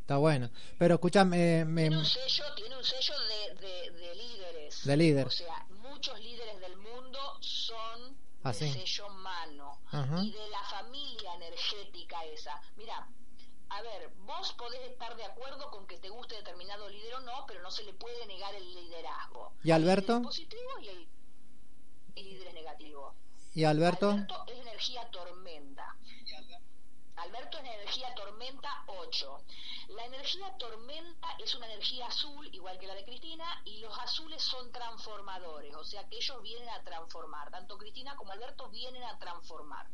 [0.00, 0.50] está bueno.
[0.78, 4.96] Pero escúchame, eh, me, tiene un sello tiene un sello de, de, de líderes De
[4.96, 5.26] líder.
[5.26, 8.64] o sea muchos líderes del mundo son Así.
[8.66, 10.22] de sello mano Ajá.
[10.22, 13.06] y de la familia energética esa mira
[13.70, 17.44] a ver, vos podés estar de acuerdo con que te guste determinado líder o no,
[17.46, 19.52] pero no se le puede negar el liderazgo.
[19.62, 20.18] ¿Y Alberto?
[20.18, 21.08] Líderes positivos y hay
[22.18, 23.14] hay líderes negativos.
[23.54, 24.10] ¿Y Alberto?
[24.10, 25.96] Alberto es energía tormenta.
[27.16, 29.44] Alberto es energía tormenta 8.
[29.88, 34.42] La energía tormenta es una energía azul, igual que la de Cristina, y los azules
[34.42, 37.50] son transformadores, o sea que ellos vienen a transformar.
[37.50, 39.88] Tanto Cristina como Alberto vienen a transformar.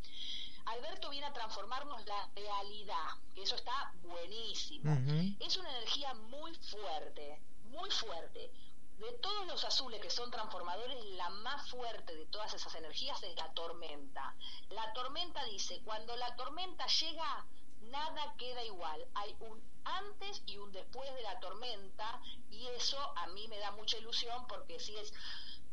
[0.67, 4.93] Alberto viene a transformarnos la realidad, que eso está buenísimo.
[5.41, 8.51] Es una energía muy fuerte, muy fuerte.
[8.99, 13.37] De todos los azules que son transformadores, la más fuerte de todas esas energías es
[13.37, 14.35] la tormenta.
[14.71, 17.45] La tormenta dice, cuando la tormenta llega,
[17.91, 19.07] nada queda igual.
[19.15, 23.71] Hay un antes y un después de la tormenta y eso a mí me da
[23.73, 25.13] mucha ilusión porque si es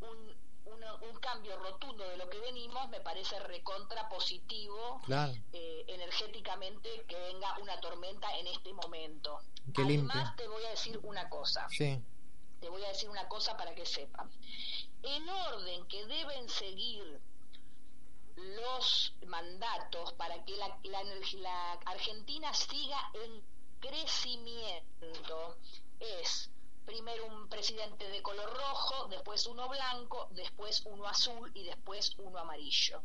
[0.02, 0.36] un,
[0.72, 5.34] una- un cambio rotundo de lo que venimos, me parece recontra positivo Claro.
[5.54, 9.40] eh, energéticamente que venga una tormenta en este momento.
[9.74, 11.68] Que Además, te voy a decir una cosa.
[11.70, 12.02] Sí.
[12.60, 14.30] Te voy a decir una cosa para que sepan.
[15.04, 17.20] El orden que deben seguir
[18.36, 23.44] los mandatos para que la, la, la Argentina siga en
[23.80, 25.58] crecimiento
[26.00, 26.51] es
[26.86, 32.40] primero un presidente de color rojo, después uno blanco, después uno azul y después uno
[32.40, 33.02] amarillo.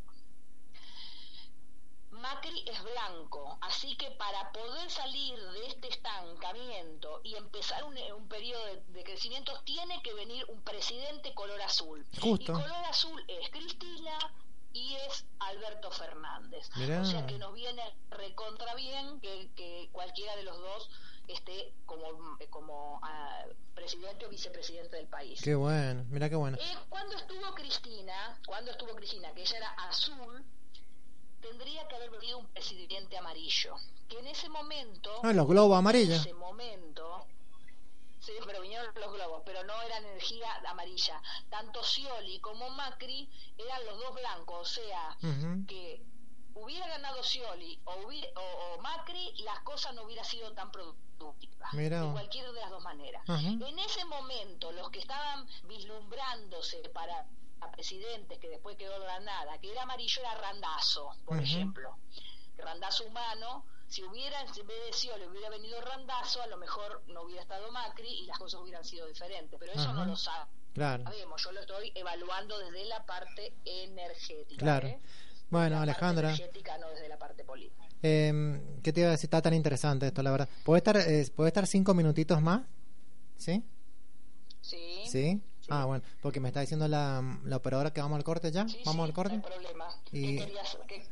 [2.11, 8.27] Macri es blanco, así que para poder salir de este estancamiento y empezar un, un
[8.27, 12.05] periodo de, de crecimiento tiene que venir un presidente color azul.
[12.19, 12.51] Justo.
[12.51, 14.17] Y color azul es Cristina
[14.73, 16.69] y es Alberto Fernández.
[16.75, 17.01] Mirá.
[17.01, 20.89] O sea que nos viene recontra bien que, que cualquiera de los dos
[21.27, 23.43] esté como, como ah,
[23.75, 25.41] presidente o vicepresidente del país.
[25.41, 26.57] Qué bueno, mira qué bueno.
[26.59, 30.43] Eh, cuando estuvo Cristina, cuando estuvo Cristina, que ella era azul,
[31.41, 33.75] tendría que haber venido un presidente amarillo.
[34.07, 35.11] Que en ese momento.
[35.23, 36.15] Ah, los globos amarillos.
[36.15, 37.25] En ese momento.
[38.19, 41.21] Sí, pero vinieron los globos, pero no eran energía amarilla.
[41.49, 45.17] Tanto Scioli como Macri eran los dos blancos, o sea,
[45.67, 46.01] que
[46.55, 51.06] hubiera ganado Scioli o, hubi- o, o Macri, las cosas no hubieran sido tan productivas.
[51.73, 52.13] Mirá de vos.
[52.13, 53.23] cualquiera de las dos maneras.
[53.27, 57.25] En ese momento, los que estaban vislumbrándose para
[57.59, 61.97] a presidentes que después quedó la nada, que era amarillo, era Randazo, por ejemplo.
[62.57, 67.23] Randazo humano, si hubiera, en vez de Scioli hubiera venido Randazo, a lo mejor no
[67.23, 69.59] hubiera estado Macri y las cosas hubieran sido diferentes.
[69.59, 70.49] Pero eso no lo sabe.
[70.73, 71.03] Claro.
[71.03, 74.59] Sabemos, yo lo estoy evaluando desde la parte energética.
[74.59, 74.87] Claro.
[74.87, 74.99] ¿eh?
[75.49, 77.86] Bueno, La parte Alejandra, energética, no desde la parte política.
[78.03, 79.25] Eh, ¿qué te iba a decir?
[79.27, 80.49] Está tan interesante esto, la verdad.
[80.63, 82.61] ¿Puede estar, eh, ¿puede estar cinco minutitos más?
[83.37, 83.63] ¿Sí?
[84.61, 85.03] Sí.
[85.07, 85.41] ¿Sí?
[85.69, 88.67] Ah, bueno, porque me está diciendo la, la operadora que vamos al corte ya.
[88.67, 89.37] Sí, ¿Vamos sí, al corte?
[89.37, 89.87] No hay problema.
[90.11, 90.77] Y- ¿Qué querías?
[90.87, 91.03] ¿Qué?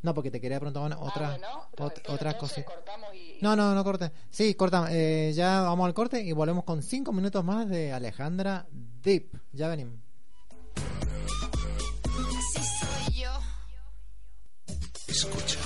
[0.00, 2.64] No, porque te quería preguntar una- otra, ah, bueno, pero- ot- pero otra cosita.
[2.72, 3.38] cortamos y...
[3.42, 4.12] No, no, no corte.
[4.30, 4.86] Sí, corta.
[4.90, 8.66] Eh, ya vamos al corte y volvemos con cinco minutos más de Alejandra
[9.02, 9.38] Deep.
[9.52, 9.96] Ya venimos.
[15.08, 15.58] Escucha,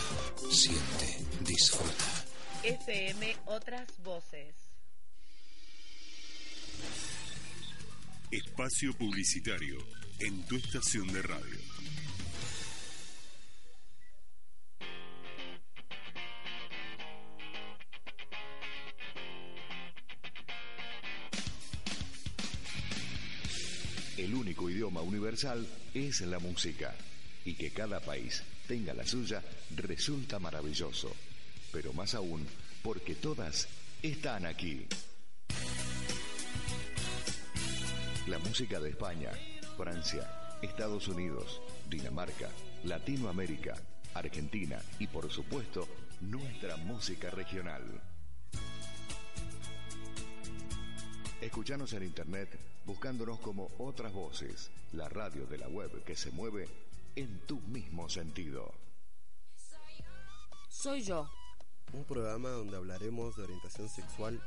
[0.50, 2.24] siente, disfruta.
[2.62, 4.54] FM Otras Voces.
[8.30, 9.78] Espacio publicitario
[10.20, 11.58] en tu estación de radio.
[24.16, 26.94] El único idioma universal es la música.
[27.44, 29.42] Y que cada país tenga la suya
[29.76, 31.14] resulta maravilloso.
[31.70, 32.46] Pero más aún,
[32.82, 33.68] porque todas
[34.00, 34.86] están aquí.
[38.28, 39.30] La música de España,
[39.76, 42.48] Francia, Estados Unidos, Dinamarca,
[42.84, 43.74] Latinoamérica,
[44.14, 45.86] Argentina y por supuesto
[46.22, 47.82] nuestra música regional.
[51.42, 56.68] Escuchanos en internet buscándonos como otras voces, la radio de la web que se mueve
[57.16, 58.72] en tu mismo sentido.
[60.68, 61.28] Soy yo,
[61.92, 64.42] Un programa donde hablaremos de orientación sexual,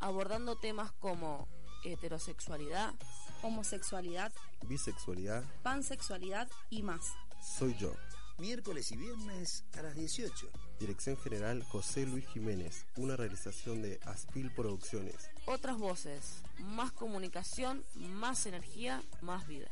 [0.00, 1.46] abordando temas como
[1.84, 2.94] heterosexualidad,
[3.42, 4.32] homosexualidad,
[4.66, 5.44] bisexualidad.
[5.62, 7.12] pansexualidad y más.
[7.42, 7.92] Soy yo.
[8.38, 10.48] Miércoles y viernes a las 18.
[10.78, 15.28] Dirección General José Luis Jiménez, una realización de Aspil Producciones.
[15.46, 19.68] Otras voces, más comunicación, más energía, más vida.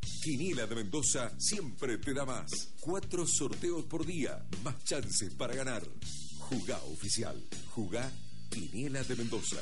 [0.00, 2.50] Quiniela de Mendoza siempre te da más.
[2.80, 5.82] Cuatro sorteos por día, más chances para ganar.
[6.38, 7.42] Jugá oficial.
[7.70, 8.10] Jugá
[8.50, 9.56] Quiniela de Mendoza.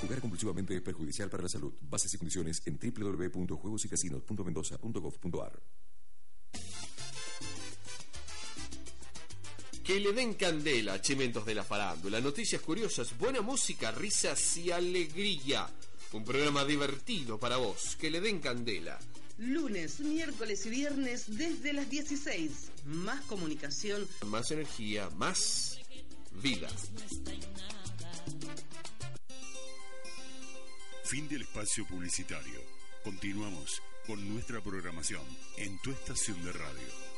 [0.00, 1.72] Jugar compulsivamente es perjudicial para la salud.
[1.82, 5.62] Bases y condiciones en www.juegosycasinos.mendoza.gov.ar.
[9.84, 15.68] Que le den candela, chimentos de la farándula, noticias curiosas, buena música, risas y alegría.
[16.12, 17.94] Un programa divertido para vos.
[17.96, 18.98] Que le den candela.
[19.36, 22.70] Lunes, miércoles y viernes desde las 16.
[22.86, 24.08] Más comunicación.
[24.24, 25.78] Más energía, más
[26.42, 26.68] vida.
[31.04, 32.60] Fin del espacio publicitario.
[33.02, 35.22] Continuamos con nuestra programación
[35.58, 37.13] en tu estación de radio.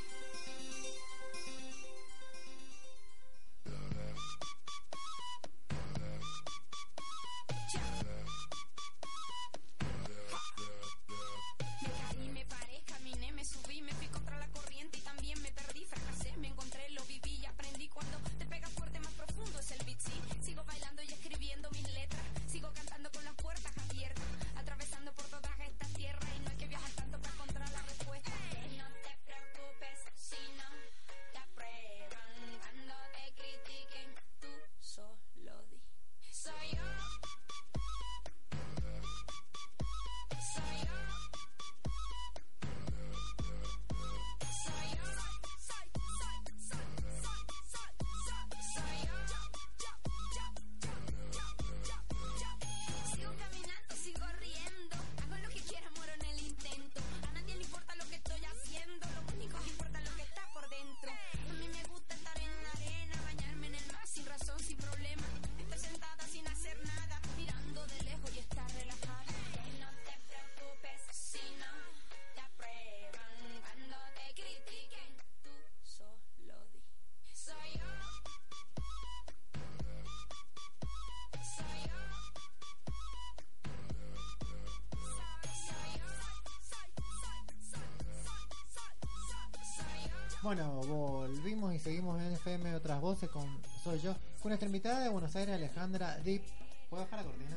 [90.47, 94.15] Bueno, volvimos y seguimos en FM Otras Voces con Soy Yo.
[94.41, 96.41] Con nuestra invitada de Buenos Aires, Alejandra Deep.
[96.89, 97.57] ¿Puedo bajar la cortina?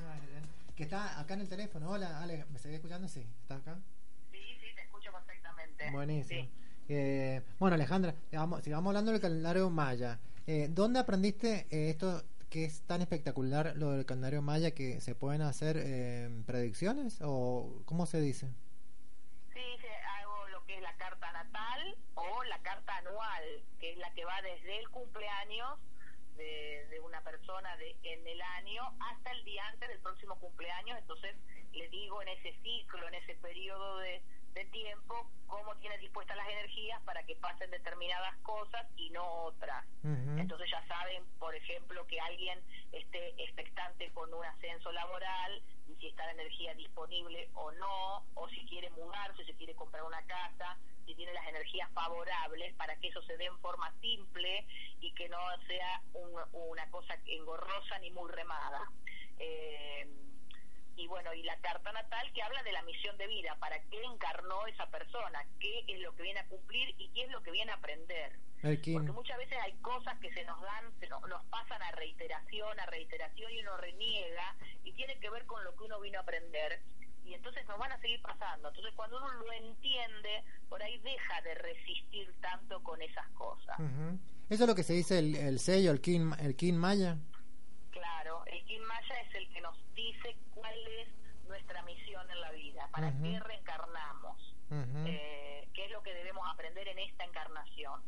[0.75, 1.87] Que está acá en el teléfono.
[1.91, 3.07] Hola, Ale, ¿me seguís escuchando?
[3.07, 3.77] Sí, ¿está acá?
[4.31, 5.91] Sí, sí, te escucho perfectamente.
[5.91, 6.41] Buenísimo.
[6.41, 6.49] Sí.
[6.89, 10.17] Eh, bueno, Alejandra, sigamos, sigamos hablando del calendario maya.
[10.47, 15.13] Eh, ¿Dónde aprendiste eh, esto que es tan espectacular, lo del calendario maya, que se
[15.13, 17.19] pueden hacer eh, predicciones?
[17.21, 18.47] ¿O cómo se dice?
[19.53, 19.87] Sí, se-
[20.21, 23.43] hago lo que es la carta natal o la carta anual,
[23.79, 25.79] que es la que va desde el cumpleaños
[26.37, 30.97] de, de una persona de, en el año hasta el día antes del próximo cumpleaños.
[30.99, 31.35] Entonces,
[31.73, 34.21] le digo en ese ciclo, en ese periodo de,
[34.53, 39.83] de tiempo, cómo tiene dispuestas las energías para que pasen determinadas cosas y no otras.
[40.37, 42.59] Entonces ya saben, por ejemplo, que alguien
[42.91, 48.47] esté expectante con un ascenso laboral y si está la energía disponible o no, o
[48.49, 50.77] si quiere mudarse, si quiere comprar una casa,
[51.09, 54.63] si tiene las energías favorables para que eso se dé en forma simple
[55.01, 58.87] y que no sea un- una cosa engorrosa ni muy remada.
[59.39, 60.07] Eh,
[60.97, 64.03] y bueno, y la carta natal que habla de la misión de vida, para qué
[64.03, 67.49] encarnó esa persona, qué es lo que viene a cumplir y qué es lo que
[67.51, 68.33] viene a aprender.
[68.93, 72.79] Porque muchas veces hay cosas que se nos dan, se no- nos pasan a reiteración,
[72.79, 76.21] a reiteración y uno reniega y tiene que ver con lo que uno vino a
[76.21, 76.81] aprender
[77.29, 78.69] y entonces nos van a seguir pasando.
[78.69, 83.79] Entonces cuando uno lo entiende, por ahí deja de resistir tanto con esas cosas.
[83.79, 84.19] Ujú.
[84.49, 87.17] Eso es lo que se dice el, el sello, el Kin, el Kin Maya.
[87.91, 91.07] Claro, el Kin Maya es el que nos dice cuál es
[91.47, 94.55] nuestra misión en la vida, para qué reencarnamos,
[95.05, 96.29] eh, qué es lo que debemos
[96.87, 98.01] en esta encarnación.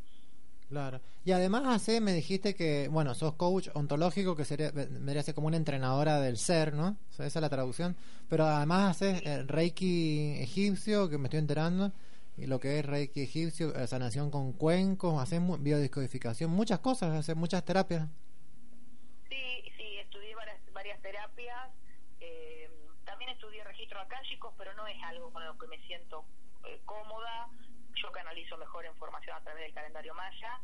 [0.72, 1.02] Claro.
[1.22, 5.34] Y además hace, me dijiste que, bueno, sos coach ontológico, que sería, vendría a ser
[5.34, 6.96] como una entrenadora del ser, ¿no?
[7.10, 7.94] Esa es la traducción.
[8.30, 11.92] Pero además haces eh, Reiki egipcio, que me estoy enterando,
[12.38, 17.36] y lo que es Reiki egipcio, eh, sanación con cuencos, haces biodescodificación, muchas cosas, haces
[17.36, 18.08] muchas terapias.
[19.28, 20.34] Sí, sí, estudié
[20.72, 21.68] varias, terapias,
[22.20, 22.70] eh,
[23.04, 26.24] también estudié registros akáshicos, pero no es algo con lo que me siento
[26.64, 27.50] eh, cómoda.
[28.02, 30.60] Yo canalizo mejor información a través del calendario maya,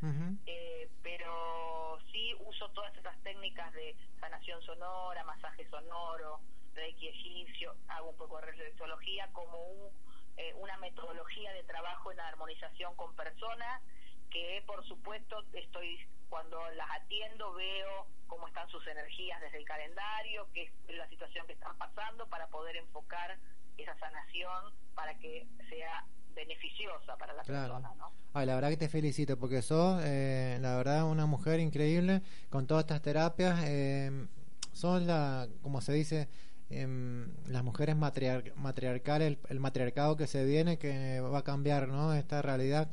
[0.46, 6.40] eh, pero sí uso todas esas técnicas de sanación sonora, masaje sonoro,
[6.74, 9.92] reiki egipcio, hago un poco de reflexología como un,
[10.36, 13.82] eh, una metodología de trabajo en armonización con personas
[14.30, 20.48] que por supuesto estoy cuando las atiendo veo cómo están sus energías desde el calendario,
[20.52, 23.38] qué es la situación que están pasando para poder enfocar
[23.76, 26.04] esa sanación para que sea
[26.38, 27.74] beneficiosa para la Claro.
[27.74, 28.12] persona, ¿no?
[28.34, 32.66] Ay, la verdad que te felicito porque sos, eh, la verdad, una mujer increíble con
[32.66, 33.60] todas estas terapias.
[33.64, 34.26] Eh,
[34.72, 36.28] sos la, como se dice,
[36.70, 41.88] em, las mujeres matriar matriarcales, el, el matriarcado que se viene, que va a cambiar,
[41.88, 42.14] ¿no?
[42.14, 42.88] Esta realidad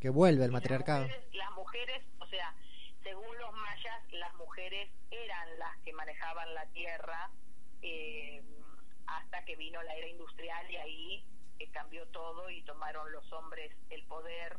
[0.00, 1.06] que vuelve el matriarcado.
[1.32, 2.52] Las mujeres, o sea,
[3.04, 7.30] según los mayas, las mujeres eran las que manejaban la tierra
[7.82, 8.42] eh,
[9.06, 11.24] hasta que vino la era industrial y ahí
[11.70, 14.56] cambió todo y tomaron los hombres el poder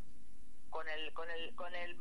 [0.69, 1.97] con el con el con el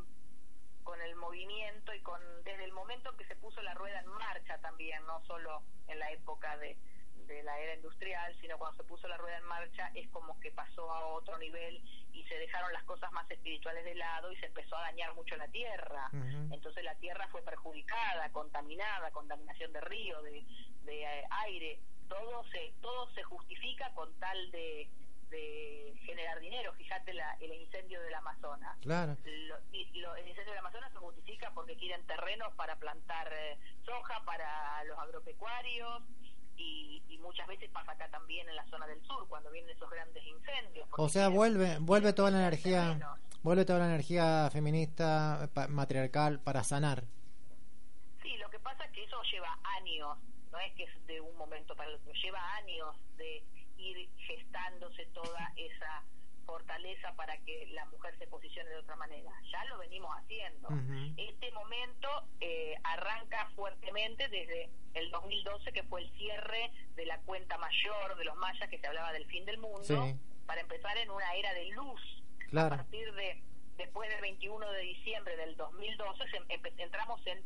[0.84, 4.08] con el movimiento y con desde el momento en que se puso la rueda en
[4.08, 6.76] marcha también no solo en la época de,
[7.26, 10.50] de la era industrial sino cuando se puso la rueda en marcha es como que
[10.50, 11.82] pasó a otro nivel
[12.12, 15.36] y se dejaron las cosas más espirituales de lado y se empezó a dañar mucho
[15.36, 16.10] la tierra.
[16.50, 20.44] Entonces la tierra fue perjudicada contaminada contaminación de río de,
[20.84, 21.80] de eh, aire
[22.12, 24.88] todo se todo se justifica con tal de
[25.30, 29.16] de generar dinero fíjate la, el incendio del Amazonas Claro.
[29.24, 33.56] lo- y lo- el incendio del Amazonas se justifica porque quieren terrenos para plantar eh,
[33.86, 36.02] soja para los agropecuarios
[36.58, 39.88] y, y muchas veces pasa acá también en la zona del sur cuando vienen esos
[39.90, 45.66] grandes incendios O sea, vuelve, vuelve toda la energía, vuelve toda la energía feminista, pa-
[45.68, 47.04] matriarcal para sanar.
[48.22, 50.18] Sí, lo que pasa es que eso lleva años,
[50.52, 53.42] no es que es de un momento para el otro, lleva años de
[53.78, 56.04] ir gestándose toda esa
[56.46, 59.30] fortaleza para que la mujer se posicione de otra manera.
[59.50, 60.68] Ya lo venimos haciendo.
[61.16, 62.08] Este momento
[62.40, 68.24] eh, arranca fuertemente desde el 2012, que fue el cierre de la cuenta mayor de
[68.24, 70.16] los mayas, que se hablaba del fin del mundo, Sí.
[70.46, 72.00] para empezar en una era de luz
[72.50, 72.74] Claro.
[72.74, 73.40] a partir de
[73.76, 77.42] después del 21 de diciembre del 2012 se- entramos en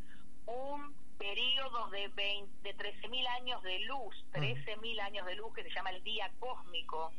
[0.47, 5.71] un periodo de 20, de 13.000 años de luz, 13.000 años de luz que se
[5.71, 7.13] llama el día cósmico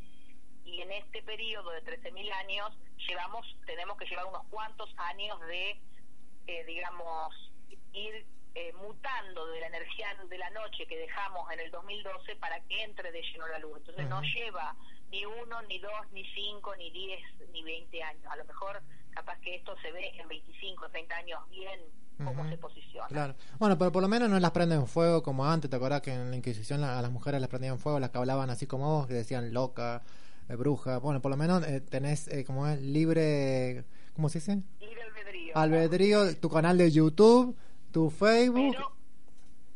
[0.65, 2.77] y en este periodo de 13.000 años
[3.07, 5.79] llevamos tenemos que llevar unos cuantos años de
[6.47, 7.33] eh, digamos
[7.93, 8.25] ir
[8.55, 12.81] eh, mutando de la energía de la noche que dejamos en el 2012 para que
[12.81, 13.77] entre de lleno la luz.
[13.77, 14.75] Entonces no lleva
[15.11, 17.21] ni uno, ni dos, ni cinco, ni diez,
[17.51, 18.25] ni veinte años.
[18.31, 18.81] A lo mejor
[19.11, 21.79] capaz que esto se ve en 25, 30 años bien
[22.23, 23.07] cómo se posiciona.
[23.07, 23.35] Claro.
[23.59, 25.69] Bueno, pero por lo menos no las prenden fuego como antes.
[25.69, 27.99] ¿Te acordás que en la Inquisición la- a las mujeres las prendían fuego?
[27.99, 30.01] Las que hablaban así como vos, que decían loca,
[30.49, 30.97] eh, bruja.
[30.99, 33.83] Bueno, por lo menos eh, tenés eh, como es libre.
[34.15, 34.61] ¿Cómo se dice?
[34.79, 35.57] Libre albedrío.
[35.57, 37.55] Albedrío, tu canal de YouTube,
[37.91, 38.71] tu Facebook.
[38.75, 38.91] Pero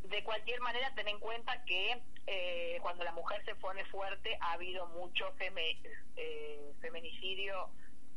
[0.10, 4.54] de cualquier manera ten en cuenta que eh, cuando la mujer se pone fuerte ha
[4.54, 5.78] habido mucho feme-
[6.18, 7.70] eh, feminicidio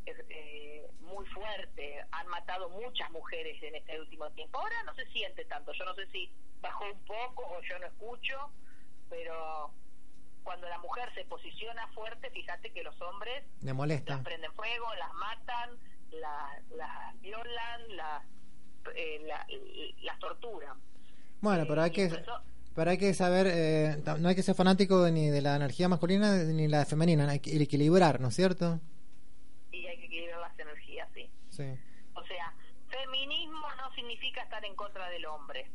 [0.07, 2.05] eh, eh, muy fuerte.
[2.13, 4.59] Han matado muchas mujeres en este último tiempo.
[4.59, 5.73] Ahora no se siente tanto.
[5.73, 6.31] Yo no sé si
[6.61, 8.51] bajó un poco o yo no escucho,
[9.11, 9.71] pero
[10.43, 14.17] cuando la mujer se posiciona fuerte, fíjate que los hombres Me molesta.
[14.17, 15.71] las prenden fuego, las matan,
[16.11, 18.23] las, las violan, las,
[18.95, 19.47] eh, la-
[20.03, 20.79] las torturan.
[21.41, 22.11] Bueno, pero hay que,
[22.75, 26.35] pero hay que saber, eh, no hay que ser fanático ni de la energía masculina
[26.45, 28.81] ni la femenina, hay que equilibrar, ¿no es cierto?
[30.05, 31.31] Y hay que equilibrar las energías, sí.
[31.51, 31.79] Sí.
[32.15, 32.55] O sea,
[32.89, 35.71] feminismo no significa estar en contra del hombre.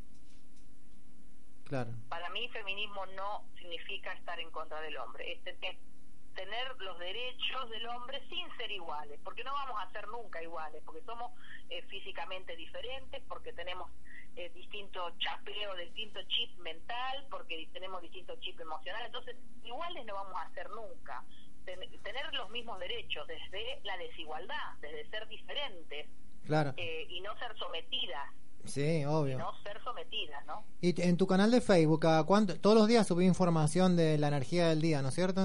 [1.66, 1.92] Claro.
[2.10, 5.34] Para mí, feminismo no significa estar en contra del hombre.
[5.34, 10.42] Es tener los derechos del hombre sin ser iguales, porque no vamos a ser nunca
[10.42, 11.32] iguales, porque somos
[11.70, 13.92] eh, físicamente diferentes, porque tenemos
[14.36, 19.06] eh, distinto chapeo, distinto chip mental, porque tenemos distinto chip emocional.
[19.06, 21.24] Entonces, iguales no vamos a ser nunca.
[21.70, 26.08] Ten- tener los mismos derechos desde la desigualdad, desde ser diferentes
[26.48, 26.74] Claro.
[26.78, 28.28] eh, y no ser sometidas,
[28.66, 29.38] Sí, obvio.
[29.38, 30.66] no ser sometidas, ¿no?
[30.82, 32.60] Y en tu canal de Facebook, ¿cada cuánto?
[32.60, 35.42] todos los días subí información de la energía del día, ¿no es cierto?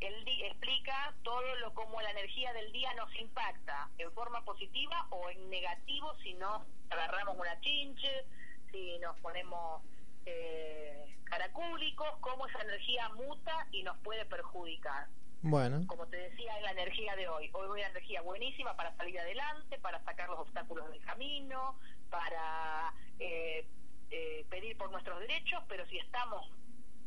[0.00, 5.06] él di- explica todo lo como la energía del día nos impacta en forma positiva
[5.10, 8.24] o en negativo si nos agarramos una chinche,
[8.70, 9.82] si nos ponemos
[10.26, 15.06] eh, caracúlicos, cómo esa energía muta y nos puede perjudicar.
[15.42, 17.50] Bueno, Como te decía, es la energía de hoy.
[17.52, 21.78] Hoy es una energía buenísima para salir adelante, para sacar los obstáculos del camino,
[22.10, 23.66] para eh,
[24.10, 26.50] eh, pedir por nuestros derechos, pero si estamos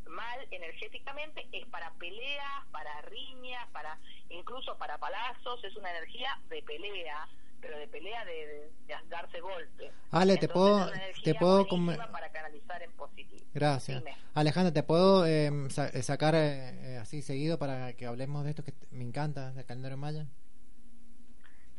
[0.09, 3.97] mal energéticamente es para peleas, para riñas, para
[4.29, 7.27] incluso para palazos, es una energía de pelea,
[7.61, 9.91] pero de pelea de, de- de darse golpes.
[10.11, 10.89] Ale, te puedo,
[11.23, 11.65] te puedo,
[12.11, 13.45] para canalizar en positivo.
[13.53, 13.99] gracias.
[14.03, 14.15] Dime.
[14.35, 18.51] Alejandra, te puedo eh, sa- eh, sacar eh, eh, así seguido para que hablemos de
[18.51, 20.25] esto que me encanta, del calendario maya.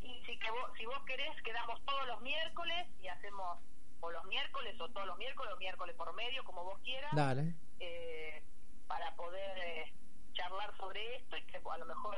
[0.02, 3.58] Y si, que vos, si vos querés, quedamos todos los miércoles y hacemos
[4.00, 7.54] o los miércoles o todos los miércoles o miércoles por medio, como vos quieras, Dale.
[7.80, 8.42] eh,
[8.86, 9.92] para poder eh,
[10.32, 12.16] charlar sobre esto y que a lo mejor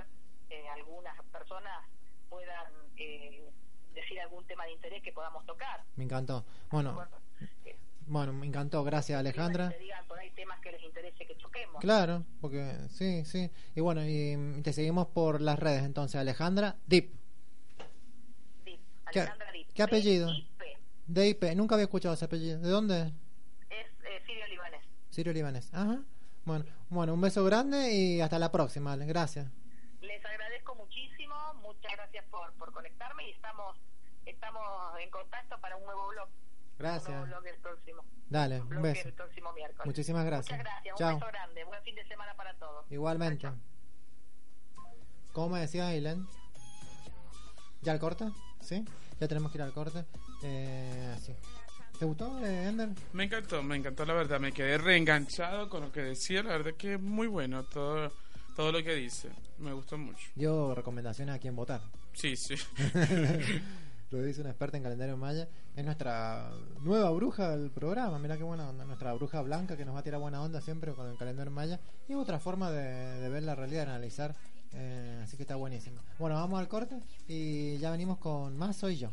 [0.51, 1.85] eh, algunas personas
[2.29, 3.51] puedan eh,
[3.95, 5.83] decir algún tema de interés que podamos tocar.
[5.97, 6.45] Me encantó.
[6.71, 7.07] Bueno,
[8.07, 8.83] bueno, me encantó.
[8.85, 9.71] Gracias, Alejandra.
[9.71, 11.81] Que digan por ahí temas que les interese que toquemos.
[11.81, 13.51] Claro, porque sí, sí.
[13.75, 17.15] Y bueno, y, te seguimos por las redes entonces, Alejandra Dip.
[18.65, 19.73] ¿Qué, Alejandra Dip.
[19.73, 20.33] qué apellido?
[20.33, 20.50] DIP.
[21.13, 21.55] DIP.
[21.57, 22.61] Nunca había escuchado ese apellido.
[22.61, 23.13] ¿De dónde?
[23.69, 24.81] Es eh, sirio libanés.
[25.11, 25.75] Sirio Libanés.
[25.75, 26.03] Ajá.
[26.45, 28.93] Bueno, bueno, un beso grande y hasta la próxima.
[28.93, 29.07] Ale.
[29.07, 29.47] Gracias.
[30.01, 33.77] Les agradezco muchísimo, muchas gracias por, por conectarme y estamos
[34.25, 34.63] estamos
[35.01, 36.29] en contacto para un nuevo blog.
[36.29, 37.09] Un Gracias.
[37.11, 38.05] nuevo blog el próximo.
[38.29, 39.09] Dale, un blog beso.
[39.09, 39.87] el próximo miércoles.
[39.87, 40.59] Muchísimas gracias.
[40.59, 40.97] Muchas gracias.
[40.97, 41.15] Chao.
[41.15, 41.65] Un beso grande.
[41.65, 42.91] Buen fin de semana para todos.
[42.91, 43.51] Igualmente.
[45.33, 46.27] ¿Cómo me decía Ailen?
[47.83, 48.27] ¿Ya al corte?
[48.61, 48.85] ¿Sí?
[49.21, 50.05] Ya tenemos que ir al corte.
[50.43, 51.33] Eh, sí.
[51.99, 52.89] ¿Te gustó, eh, Ender?
[53.13, 54.41] Me encantó, me encantó la verdad.
[54.41, 56.43] Me quedé reenganchado con lo que decía.
[56.43, 58.11] La verdad que es muy bueno todo,
[58.57, 59.29] todo lo que dice.
[59.59, 60.31] Me gustó mucho.
[60.35, 61.83] Dio recomendaciones a quién votar.
[62.15, 62.55] Sí, sí.
[64.11, 65.47] Lo dice una experta en calendario maya.
[65.77, 68.19] Es nuestra nueva bruja del programa.
[68.19, 68.85] Mira qué buena onda.
[68.85, 71.79] Nuestra bruja blanca que nos va a tirar buena onda siempre con el calendario maya.
[72.09, 74.35] Y es otra forma de, de ver la realidad, de analizar.
[74.73, 76.01] Eh, así que está buenísimo.
[76.19, 76.97] Bueno, vamos al corte
[77.29, 79.11] y ya venimos con más Soy Yo.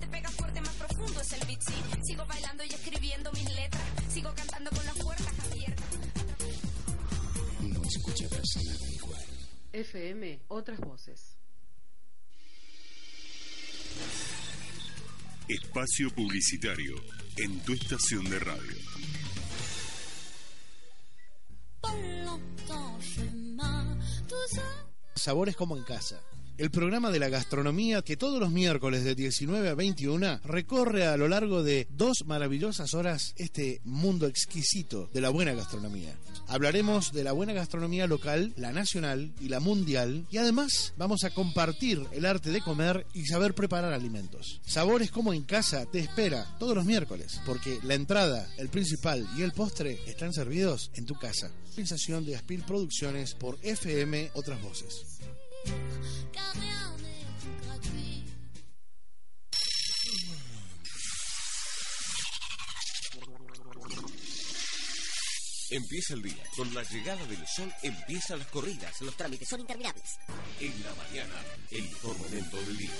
[0.00, 1.74] Te pega fuerte, más profundo es el beat, sí.
[2.04, 3.82] Sigo bailando y escribiendo mis letras.
[4.12, 5.86] Sigo cantando con las puertas abiertas.
[7.60, 9.24] No escucharás a nadie igual.
[9.72, 11.36] FM, otras voces.
[15.48, 16.94] Espacio publicitario
[17.38, 18.76] en tu estación de radio.
[25.14, 26.20] Sabores como en casa.
[26.58, 31.16] El programa de la gastronomía que todos los miércoles de 19 a 21 recorre a
[31.16, 36.18] lo largo de dos maravillosas horas este mundo exquisito de la buena gastronomía.
[36.48, 41.30] Hablaremos de la buena gastronomía local, la nacional y la mundial y además vamos a
[41.30, 44.60] compartir el arte de comer y saber preparar alimentos.
[44.66, 49.42] Sabores como en casa te espera todos los miércoles porque la entrada, el principal y
[49.42, 51.52] el postre están servidos en tu casa.
[51.72, 55.06] Sensación de Aspil Producciones por FM Otras Voces.
[65.70, 66.42] Empieza el día.
[66.56, 69.00] Con la llegada del sol empiezan las corridas.
[69.02, 70.18] Los trámites son interminables.
[70.60, 71.34] En la mañana,
[71.70, 72.90] el mejor momento del día.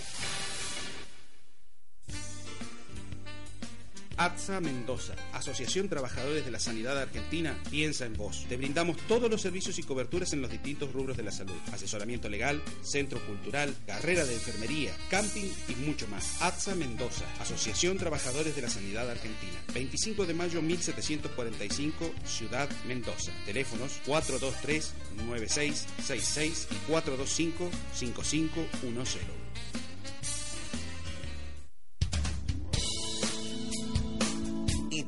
[4.18, 8.44] ATSA Mendoza, Asociación Trabajadores de la Sanidad Argentina, piensa en vos.
[8.48, 11.54] Te brindamos todos los servicios y coberturas en los distintos rubros de la salud.
[11.72, 16.42] Asesoramiento legal, centro cultural, carrera de enfermería, camping y mucho más.
[16.42, 19.52] ATSA Mendoza, Asociación Trabajadores de la Sanidad Argentina.
[19.72, 23.30] 25 de mayo 1745, Ciudad Mendoza.
[23.46, 27.78] Teléfonos 423-9666 y 425-5510.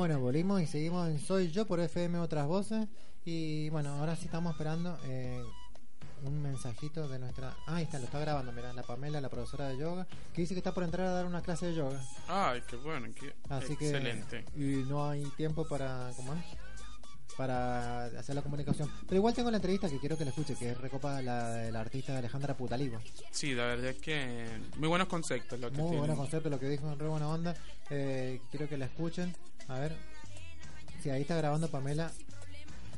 [0.01, 2.89] Bueno, volvimos y seguimos en Soy Yo por FM Otras Voces.
[3.27, 5.45] Y bueno, ahora sí estamos esperando eh,
[6.23, 7.55] un mensajito de nuestra.
[7.67, 10.55] Ah, ahí está, lo está grabando, mira, la Pamela, la profesora de yoga, que dice
[10.55, 12.03] que está por entrar a dar una clase de yoga.
[12.29, 14.47] Ay, qué bueno, qué Así excelente.
[14.55, 14.59] que.
[14.59, 16.11] Y no hay tiempo para.
[16.17, 16.45] ¿Cómo es?
[17.37, 18.91] Para hacer la comunicación.
[19.03, 21.73] Pero igual tengo la entrevista que quiero que la escuche, que es recopa la de
[21.73, 22.99] la artista Alejandra Putalivo.
[23.33, 24.47] Sí, la verdad es que
[24.79, 27.55] muy buenos conceptos lo que Muy buenos conceptos, lo que dijo en re buena onda.
[27.91, 29.37] Eh, quiero que la escuchen.
[29.71, 29.97] A ver.
[31.01, 32.11] Si ahí está grabando Pamela.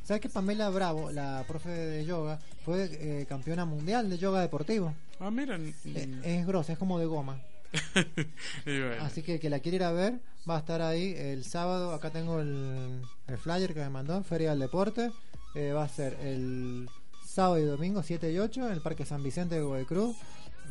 [0.02, 4.94] ¿Sabes que Pamela Bravo, la profe de yoga, fue eh, campeona mundial de yoga deportivo?
[5.20, 5.72] Ah, miren.
[5.84, 7.40] Eh, es grosa, es como de goma.
[8.64, 9.02] Bueno.
[9.02, 11.92] Así que el que la quiere ir a ver va a estar ahí el sábado.
[11.92, 15.12] Acá tengo el, el flyer que me mandó, Feria del Deporte.
[15.54, 16.88] Eh, va a ser el
[17.24, 20.16] sábado y domingo 7 y 8 en el Parque San Vicente de Godoy Cruz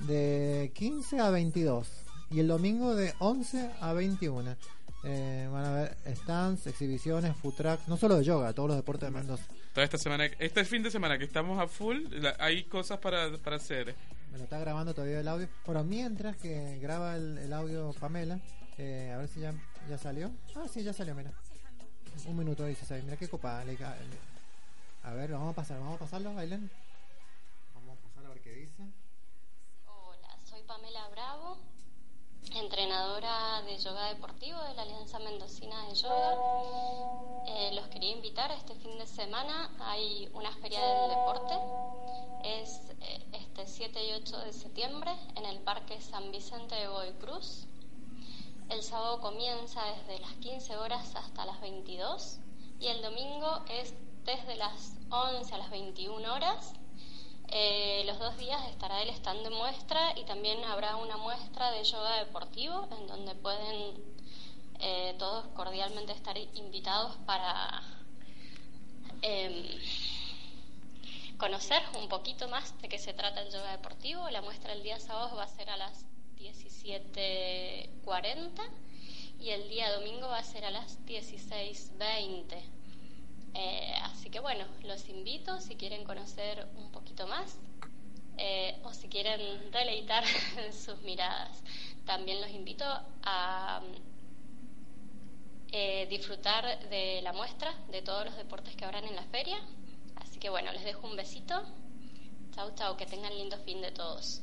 [0.07, 1.87] de 15 a 22
[2.31, 4.55] y el domingo de 11 a 21.
[5.03, 9.09] Eh, van a ver stands, exhibiciones, food trucks, no solo de yoga, todos los deportes
[9.09, 9.45] de Mendoza.
[9.73, 13.35] Toda esta semana, este fin de semana que estamos a full, la- hay cosas para,
[13.39, 13.95] para hacer.
[14.31, 15.47] Me lo está grabando todavía el audio.
[15.65, 18.39] Bueno, mientras que graba el, el audio Pamela,
[18.77, 19.53] eh, a ver si ya,
[19.89, 20.31] ya salió.
[20.55, 21.31] Ah, sí, ya salió, mira.
[22.27, 23.03] Un minuto 16.
[23.03, 23.63] Mira qué copada.
[23.65, 26.69] le ca- le- A ver, vamos a pasar, vamos a pasarlo, Ailén.
[27.73, 28.83] Vamos a pasar a ver qué dice.
[29.87, 31.57] Hola, soy Pamela Bravo,
[32.53, 36.37] entrenadora de yoga deportivo de la Alianza Mendocina de Yoga.
[37.47, 39.69] Eh, los quería invitar este fin de semana.
[39.79, 41.55] Hay una feria del deporte.
[42.43, 47.13] Es eh, este 7 y 8 de septiembre en el Parque San Vicente de Godoy
[47.13, 47.67] Cruz.
[48.69, 52.39] El sábado comienza desde las 15 horas hasta las 22
[52.79, 53.93] y el domingo es
[54.23, 56.73] desde las 11 a las 21 horas.
[57.53, 61.83] Eh, los dos días estará el stand de muestra y también habrá una muestra de
[61.83, 64.01] yoga deportivo en donde pueden
[64.79, 67.83] eh, todos cordialmente estar invitados para
[69.21, 69.65] em,
[71.37, 74.29] conocer un poquito más de qué se trata el yoga deportivo.
[74.29, 76.05] La muestra el día sábado va a ser a las
[76.37, 78.61] 17.40
[79.41, 82.80] y el día domingo va a ser a las 16.20.
[83.53, 87.57] Eh, así que bueno, los invito si quieren conocer un poquito más
[88.37, 90.23] eh, o si quieren deleitar
[90.71, 91.63] sus miradas.
[92.05, 92.85] También los invito
[93.23, 93.81] a
[95.71, 99.57] eh, disfrutar de la muestra de todos los deportes que habrán en la feria.
[100.15, 101.61] Así que bueno, les dejo un besito.
[102.55, 104.41] Chau, chau, que tengan lindo fin de todos.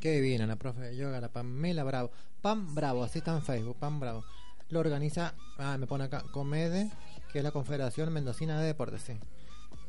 [0.00, 2.10] Qué divina la profe de yoga, la Pamela Bravo.
[2.40, 4.24] Pam Bravo, así está en Facebook, Pam Bravo.
[4.70, 6.90] Lo organiza, ah, me pone acá, Comede,
[7.32, 9.14] que es la Confederación Mendocina de Deportes, sí.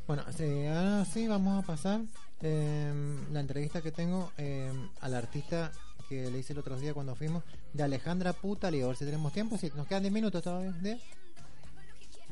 [0.07, 2.01] Bueno, sí, ahora sí vamos a pasar
[2.41, 2.93] eh,
[3.31, 5.71] la entrevista que tengo eh, al artista
[6.09, 9.31] que le hice el otro día cuando fuimos, de Alejandra Puta, a ver si tenemos
[9.31, 10.71] tiempo, si nos quedan 10 minutos todavía.
[10.71, 10.99] ¿10?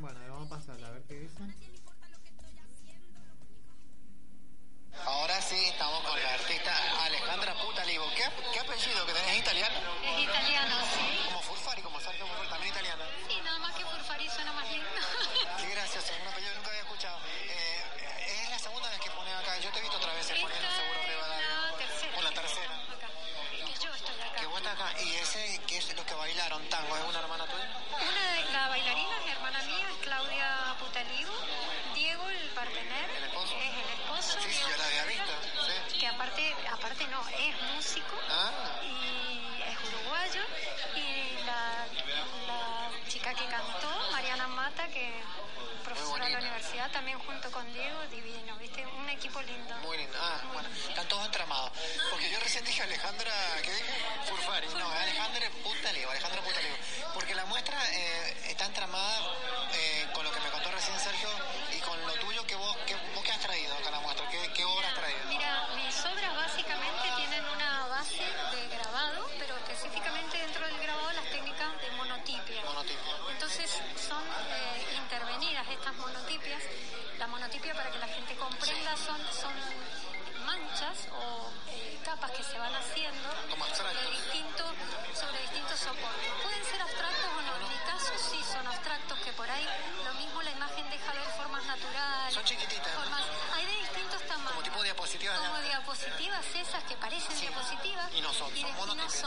[0.01, 1.68] Bueno, vamos a pasar a ver qué dice.
[47.29, 48.85] junto con Diego, divino, ¿viste?
[48.85, 49.75] Un equipo lindo.
[49.83, 50.17] Muy lindo.
[50.19, 51.71] Ah, bueno, están todos entramados.
[52.09, 53.93] Porque yo recién dije Alejandra, ¿qué dije?
[54.25, 54.67] Furfari.
[54.69, 56.75] No, Alejandra Putaleo, Alejandra Putaleo.
[57.13, 59.19] Porque la muestra eh, está entramada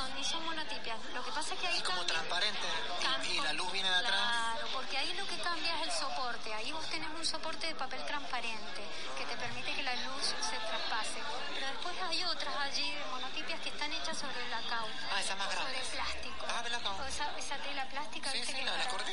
[0.02, 0.98] son, y son monotipias.
[1.14, 2.68] Lo que pasa es que ahí Es como transparente
[3.30, 4.14] y, la luz viene de atrás.
[4.14, 6.54] Claro, porque ahí lo que cambia es el soporte.
[6.54, 8.82] Ahí vos tenés un soporte de papel transparente
[9.16, 11.20] que te permite que la luz se traspase.
[11.54, 14.92] Pero después hay otras allí de monotipias que están hechas sobre blackout.
[15.12, 15.72] Ah, esa más grande.
[15.72, 16.46] Sobre plástico.
[16.48, 17.00] Ah, blackout.
[17.00, 18.30] O esa, esa tela plástica.
[18.30, 19.12] Sí, viste sí, que la de las cortinas.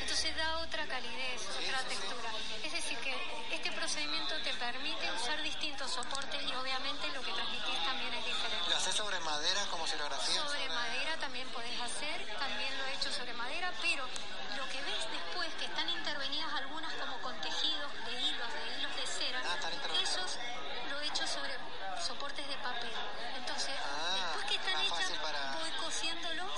[0.00, 2.30] Entonces da otra calidez, otra textura.
[2.64, 3.14] Es decir, que
[3.52, 8.70] este procedimiento te permite usar distintos soportes y obviamente lo que transmitís también es diferente.
[8.70, 10.42] ¿Lo haces sobre madera como silografía?
[10.42, 14.02] Sobre madera también podés hacer, también lo he hecho sobre madera, pero
[14.56, 18.96] lo que ves después, que están intervenidas algunas como con tejidos de hilos, de hilos
[18.96, 20.10] de cera, Ah, están intervenidas.
[20.10, 20.36] esos
[20.90, 21.54] lo he hecho sobre
[22.04, 22.90] soportes de papel.
[23.36, 26.52] Entonces, Ah, después que están más hechas, fácil para- voy cosiéndolos,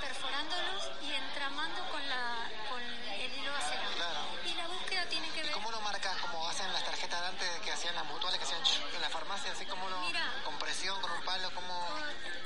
[0.00, 3.88] perforándolos y entramando con, la, con el hilo de cera.
[3.96, 4.20] Claro.
[4.46, 5.52] Y la búsqueda tiene que ¿Y ver...
[5.52, 6.16] cómo lo marcas?
[6.18, 9.10] Como hacen las tarjetas de antes que hacían las mutuales, que hacían ch- en la
[9.10, 10.24] farmacia, así como lo, Mira.
[10.44, 11.88] con presión, con un palo, como...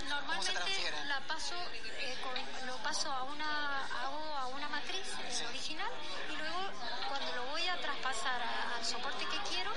[0.08, 1.04] Normalmente transfiere?
[1.06, 5.90] la paso, eh, con- lo paso a una, hago a una matriz eh, original
[6.30, 6.60] y luego
[7.08, 9.72] cuando lo voy a traspasar a- al soporte que quiero,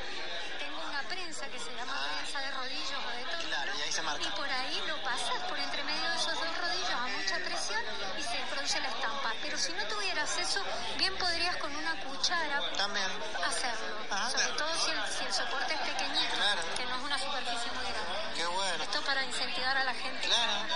[0.59, 3.37] tengo una prensa que se llama prensa de rodillos o de todo.
[3.37, 3.43] Ah.
[3.47, 3.73] Claro,
[4.21, 7.81] y por ahí lo pasas por entre medio de esos dos rodillos a mucha presión
[8.17, 9.33] y se produce la estampa.
[9.41, 10.61] Pero si no tuvieras eso,
[10.97, 13.07] bien podrías con una cuchara También.
[13.45, 13.95] hacerlo.
[14.11, 16.61] Ah, Sobre todo si el, si el soporte es pequeñito, Claro.
[16.75, 18.35] que no es una superficie muy grande.
[18.35, 18.83] Qué bueno.
[18.83, 20.27] Esto para incentivar a la gente.
[20.27, 20.67] Claro,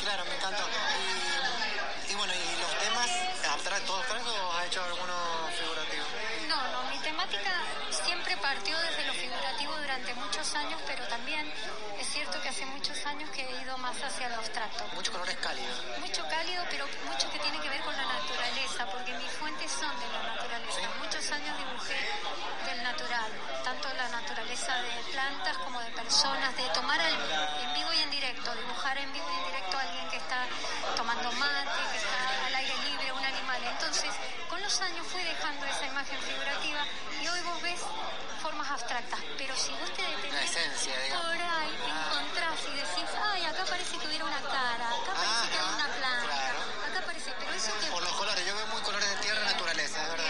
[0.00, 0.64] claro, me encantó.
[2.08, 3.08] Y, y bueno, ¿y los temas
[3.50, 5.14] abstractos, abstractos o has hecho alguno
[5.58, 6.04] figurativo?
[6.48, 7.50] No, no, mi temática
[7.90, 11.50] siempre partió desde lo figurativo durante muchos años, pero también
[12.42, 14.84] que hace muchos años que he ido más hacia lo abstracto.
[14.94, 15.82] Muchos colores cálidos.
[15.98, 19.90] Mucho cálido, pero mucho que tiene que ver con la naturaleza, porque mis fuentes son
[20.00, 20.88] de la naturaleza.
[20.98, 21.98] Muchos años dibujé
[22.66, 23.30] del natural,
[23.64, 28.10] tanto la naturaleza de plantas como de personas, de tomar al- en vivo y en
[28.10, 30.46] directo, dibujar en vivo y en directo a alguien que está
[30.96, 33.60] tomando mate, que está al aire libre, un animal.
[33.64, 34.10] Entonces,
[34.48, 36.84] con los años fui dejando esa imagen figurativa
[37.22, 37.80] y hoy vos ves
[38.42, 41.24] formas abstractas, pero si vos te detenés La esencia, digamos.
[41.26, 45.48] por ahí, te encontrás y decís, ay, acá parece que hubiera una cara, acá parece
[45.50, 46.50] que hay una planta,
[46.90, 47.86] acá parece, pero eso que...
[47.86, 50.26] Por los colores, yo veo muy colores de tierra y naturaleza, es verdad.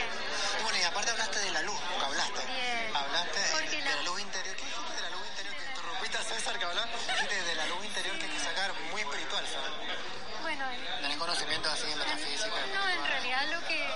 [0.60, 2.46] Y bueno, y aparte hablaste de la luz, porque hablaste.
[2.46, 2.90] Bien.
[2.96, 4.56] Hablaste Porque de la- la luz interior.
[4.56, 5.54] ¿Qué dijiste de la luz interior?
[5.56, 6.86] Que interrumpiste a César que hablaba.
[6.86, 9.98] Dijiste de la luz interior que hay que sacar, muy espiritual, ¿sabes?
[10.42, 12.60] Bueno, en- Tenés conocimiento así en metafísica.
[12.74, 13.88] No, en realidad lo que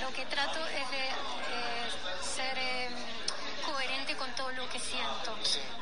[0.00, 1.12] lo que trato es de eh,
[2.22, 2.88] ser eh,
[3.64, 5.36] coherente con todo lo que siento,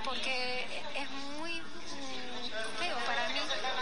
[0.04, 3.40] porque es muy mm, feo para mí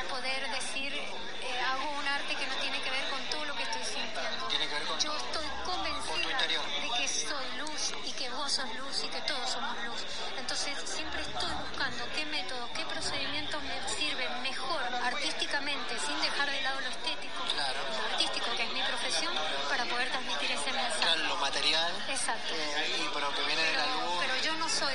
[0.09, 3.63] poder decir eh, hago un arte que no tiene que ver con todo lo que
[3.63, 4.47] estoy sintiendo.
[4.49, 8.69] Tiene que ver con Yo estoy convencida de que soy luz y que vos sos
[8.77, 10.01] luz y que todos somos luz.
[10.39, 16.63] Entonces siempre estoy buscando qué métodos, qué procedimientos me sirven mejor artísticamente, sin dejar de
[16.63, 19.35] lado lo estético, lo artístico que es mi profesión,
[19.69, 21.01] para poder transmitir ese mensaje.
[21.01, 21.93] Claro, lo material.
[22.09, 22.55] Exacto.
[22.55, 24.21] eh, y pero que viene de la luz.
[24.21, 24.95] Pero yo no soy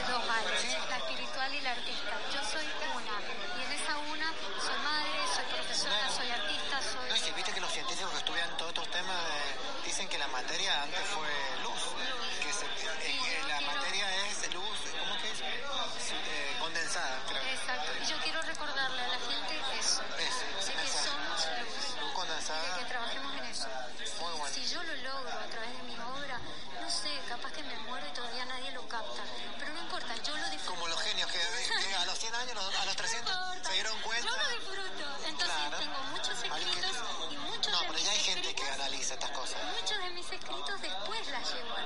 [39.12, 39.58] estas cosas.
[39.80, 41.84] Muchos de mis escritos después las llevo a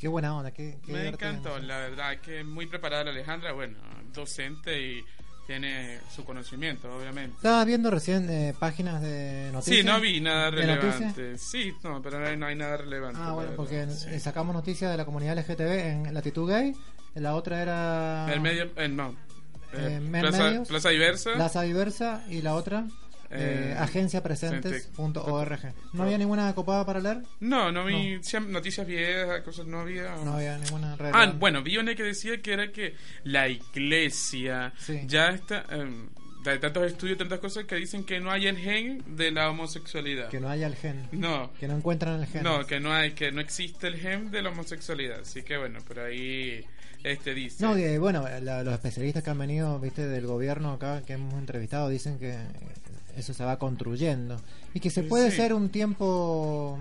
[0.00, 3.76] Qué buena onda, qué, qué Me encantó, la verdad, que muy preparada la Alejandra, bueno,
[4.14, 5.04] docente y
[5.46, 7.36] tiene su conocimiento, obviamente.
[7.36, 9.78] Estaba viendo recién eh, páginas de noticias.
[9.78, 11.36] Sí, no vi nada relevante.
[11.36, 13.20] Sí, no, pero no hay, no hay nada relevante.
[13.22, 14.08] Ah, bueno, porque sí.
[14.10, 16.72] eh, sacamos noticias de la comunidad LGTB en Latitud Gay.
[17.14, 18.32] La otra era.
[18.32, 19.10] El medio, eh, no.
[19.72, 21.32] Eh, eh, Plaza, Medios, Plaza Diversa.
[21.34, 22.86] Plaza Diversa y la otra.
[23.32, 25.58] Eh, Eh, agenciapresentes.org.
[25.92, 27.18] ¿No había ninguna copada para leer?
[27.40, 30.16] No, no vi noticias viejas, cosas no había.
[30.24, 31.36] No había ninguna Ah, relevante.
[31.38, 35.00] bueno, vi una que decía que era que la iglesia Sí.
[35.06, 35.64] ya está.
[35.70, 36.08] em,
[36.46, 40.28] hay tantos estudios, tantas cosas que dicen que no hay el gen de la homosexualidad.
[40.28, 41.06] Que no haya el gen.
[41.12, 41.52] No.
[41.60, 42.42] Que no encuentran el gen.
[42.42, 45.20] No, que no hay, que no existe el gen de la homosexualidad.
[45.20, 46.64] Así que bueno, por ahí
[47.04, 47.62] este dice.
[47.62, 51.34] No, que bueno, la- los especialistas que han venido, viste, del gobierno acá que hemos
[51.34, 52.36] entrevistado dicen que
[53.16, 54.36] eso se va construyendo
[54.74, 55.36] y que se puede Sí.
[55.38, 56.78] ser un tiempo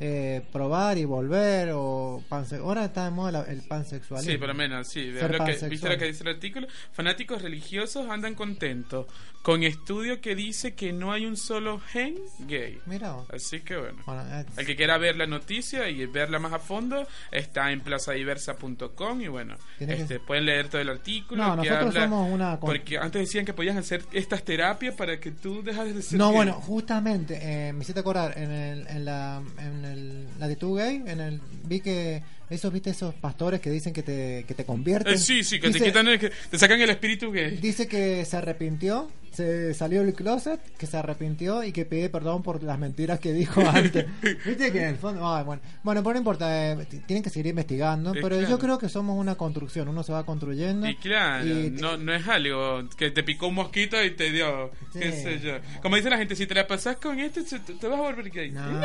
[0.00, 4.32] eh, probar y volver o panse ahora está de moda el pansexualismo.
[4.32, 5.10] Sí, por lo menos, sí.
[5.10, 6.66] Lo que, ¿Viste lo que dice el artículo?
[6.92, 9.06] Fanáticos religiosos andan contentos
[9.42, 12.80] con estudio que dice que no hay un solo gen gay.
[12.86, 13.14] Mira.
[13.32, 14.02] Así que bueno.
[14.04, 14.24] Bueno,
[14.56, 19.28] El que quiera ver la noticia y verla más a fondo está en plazadiversa.com y
[19.28, 21.42] bueno, que- este, pueden leer todo el artículo.
[21.56, 25.18] No, que nosotros habla- somos una Porque antes decían que podían hacer estas terapias para
[25.20, 26.36] que tú dejas de ser No, gay.
[26.36, 31.20] bueno, justamente eh, me hiciste acordar en el, en la en el latitud gay, en
[31.20, 35.14] el vi que esos viste esos pastores que dicen que te que te convierten.
[35.14, 37.56] Eh, sí, sí, que te Dice- quitan el, que te sacan el espíritu gay.
[37.56, 42.42] Dice que se arrepintió, se salió del closet, que se arrepintió y que pide perdón
[42.42, 44.06] por las mentiras que dijo antes.
[44.46, 48.10] Viste que en el fondo, bueno, bueno, pero no importa, eh, tienen que seguir investigando,
[48.14, 48.48] Eh, pero claro.
[48.48, 50.88] yo creo que somos una construcción, uno se va construyendo.
[50.88, 54.70] Y claro, y- no, no es algo que te picó un mosquito y te dio,
[54.92, 55.22] qué Sí.
[55.22, 55.58] sé yo.
[55.82, 58.30] Como dice la gente, si te la pasas con se- te, te vas a volver
[58.30, 58.50] gay.
[58.52, 58.80] No, no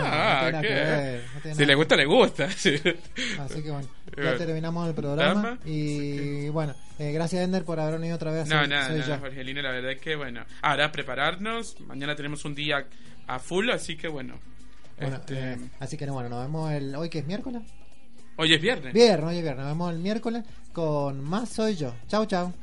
[0.61, 0.67] ¿qué?
[0.67, 2.49] que ver, no si le gusta, le gusta.
[2.51, 2.75] sí.
[3.53, 3.87] Así que bueno,
[4.17, 4.37] ya Bueno.
[4.37, 8.47] terminamos el programa y bueno, eh, gracias Ender por haber venido otra vez.
[8.47, 9.19] No, Soy- nada, soy nada.
[9.19, 10.43] Jorgelina, la verdad es que bueno.
[10.61, 12.85] Ahora prepararnos, mañana tenemos un día
[13.27, 14.39] a full, así que bueno.
[14.99, 17.61] Bueno, este, eh, así que bueno, nos vemos el hoy que es miércoles.
[18.37, 18.93] Hoy es viernes.
[18.93, 20.43] Viernes, hoy es viernes, nos vemos el miércoles
[20.73, 21.93] con más soy yo.
[22.07, 22.53] Chau, chau.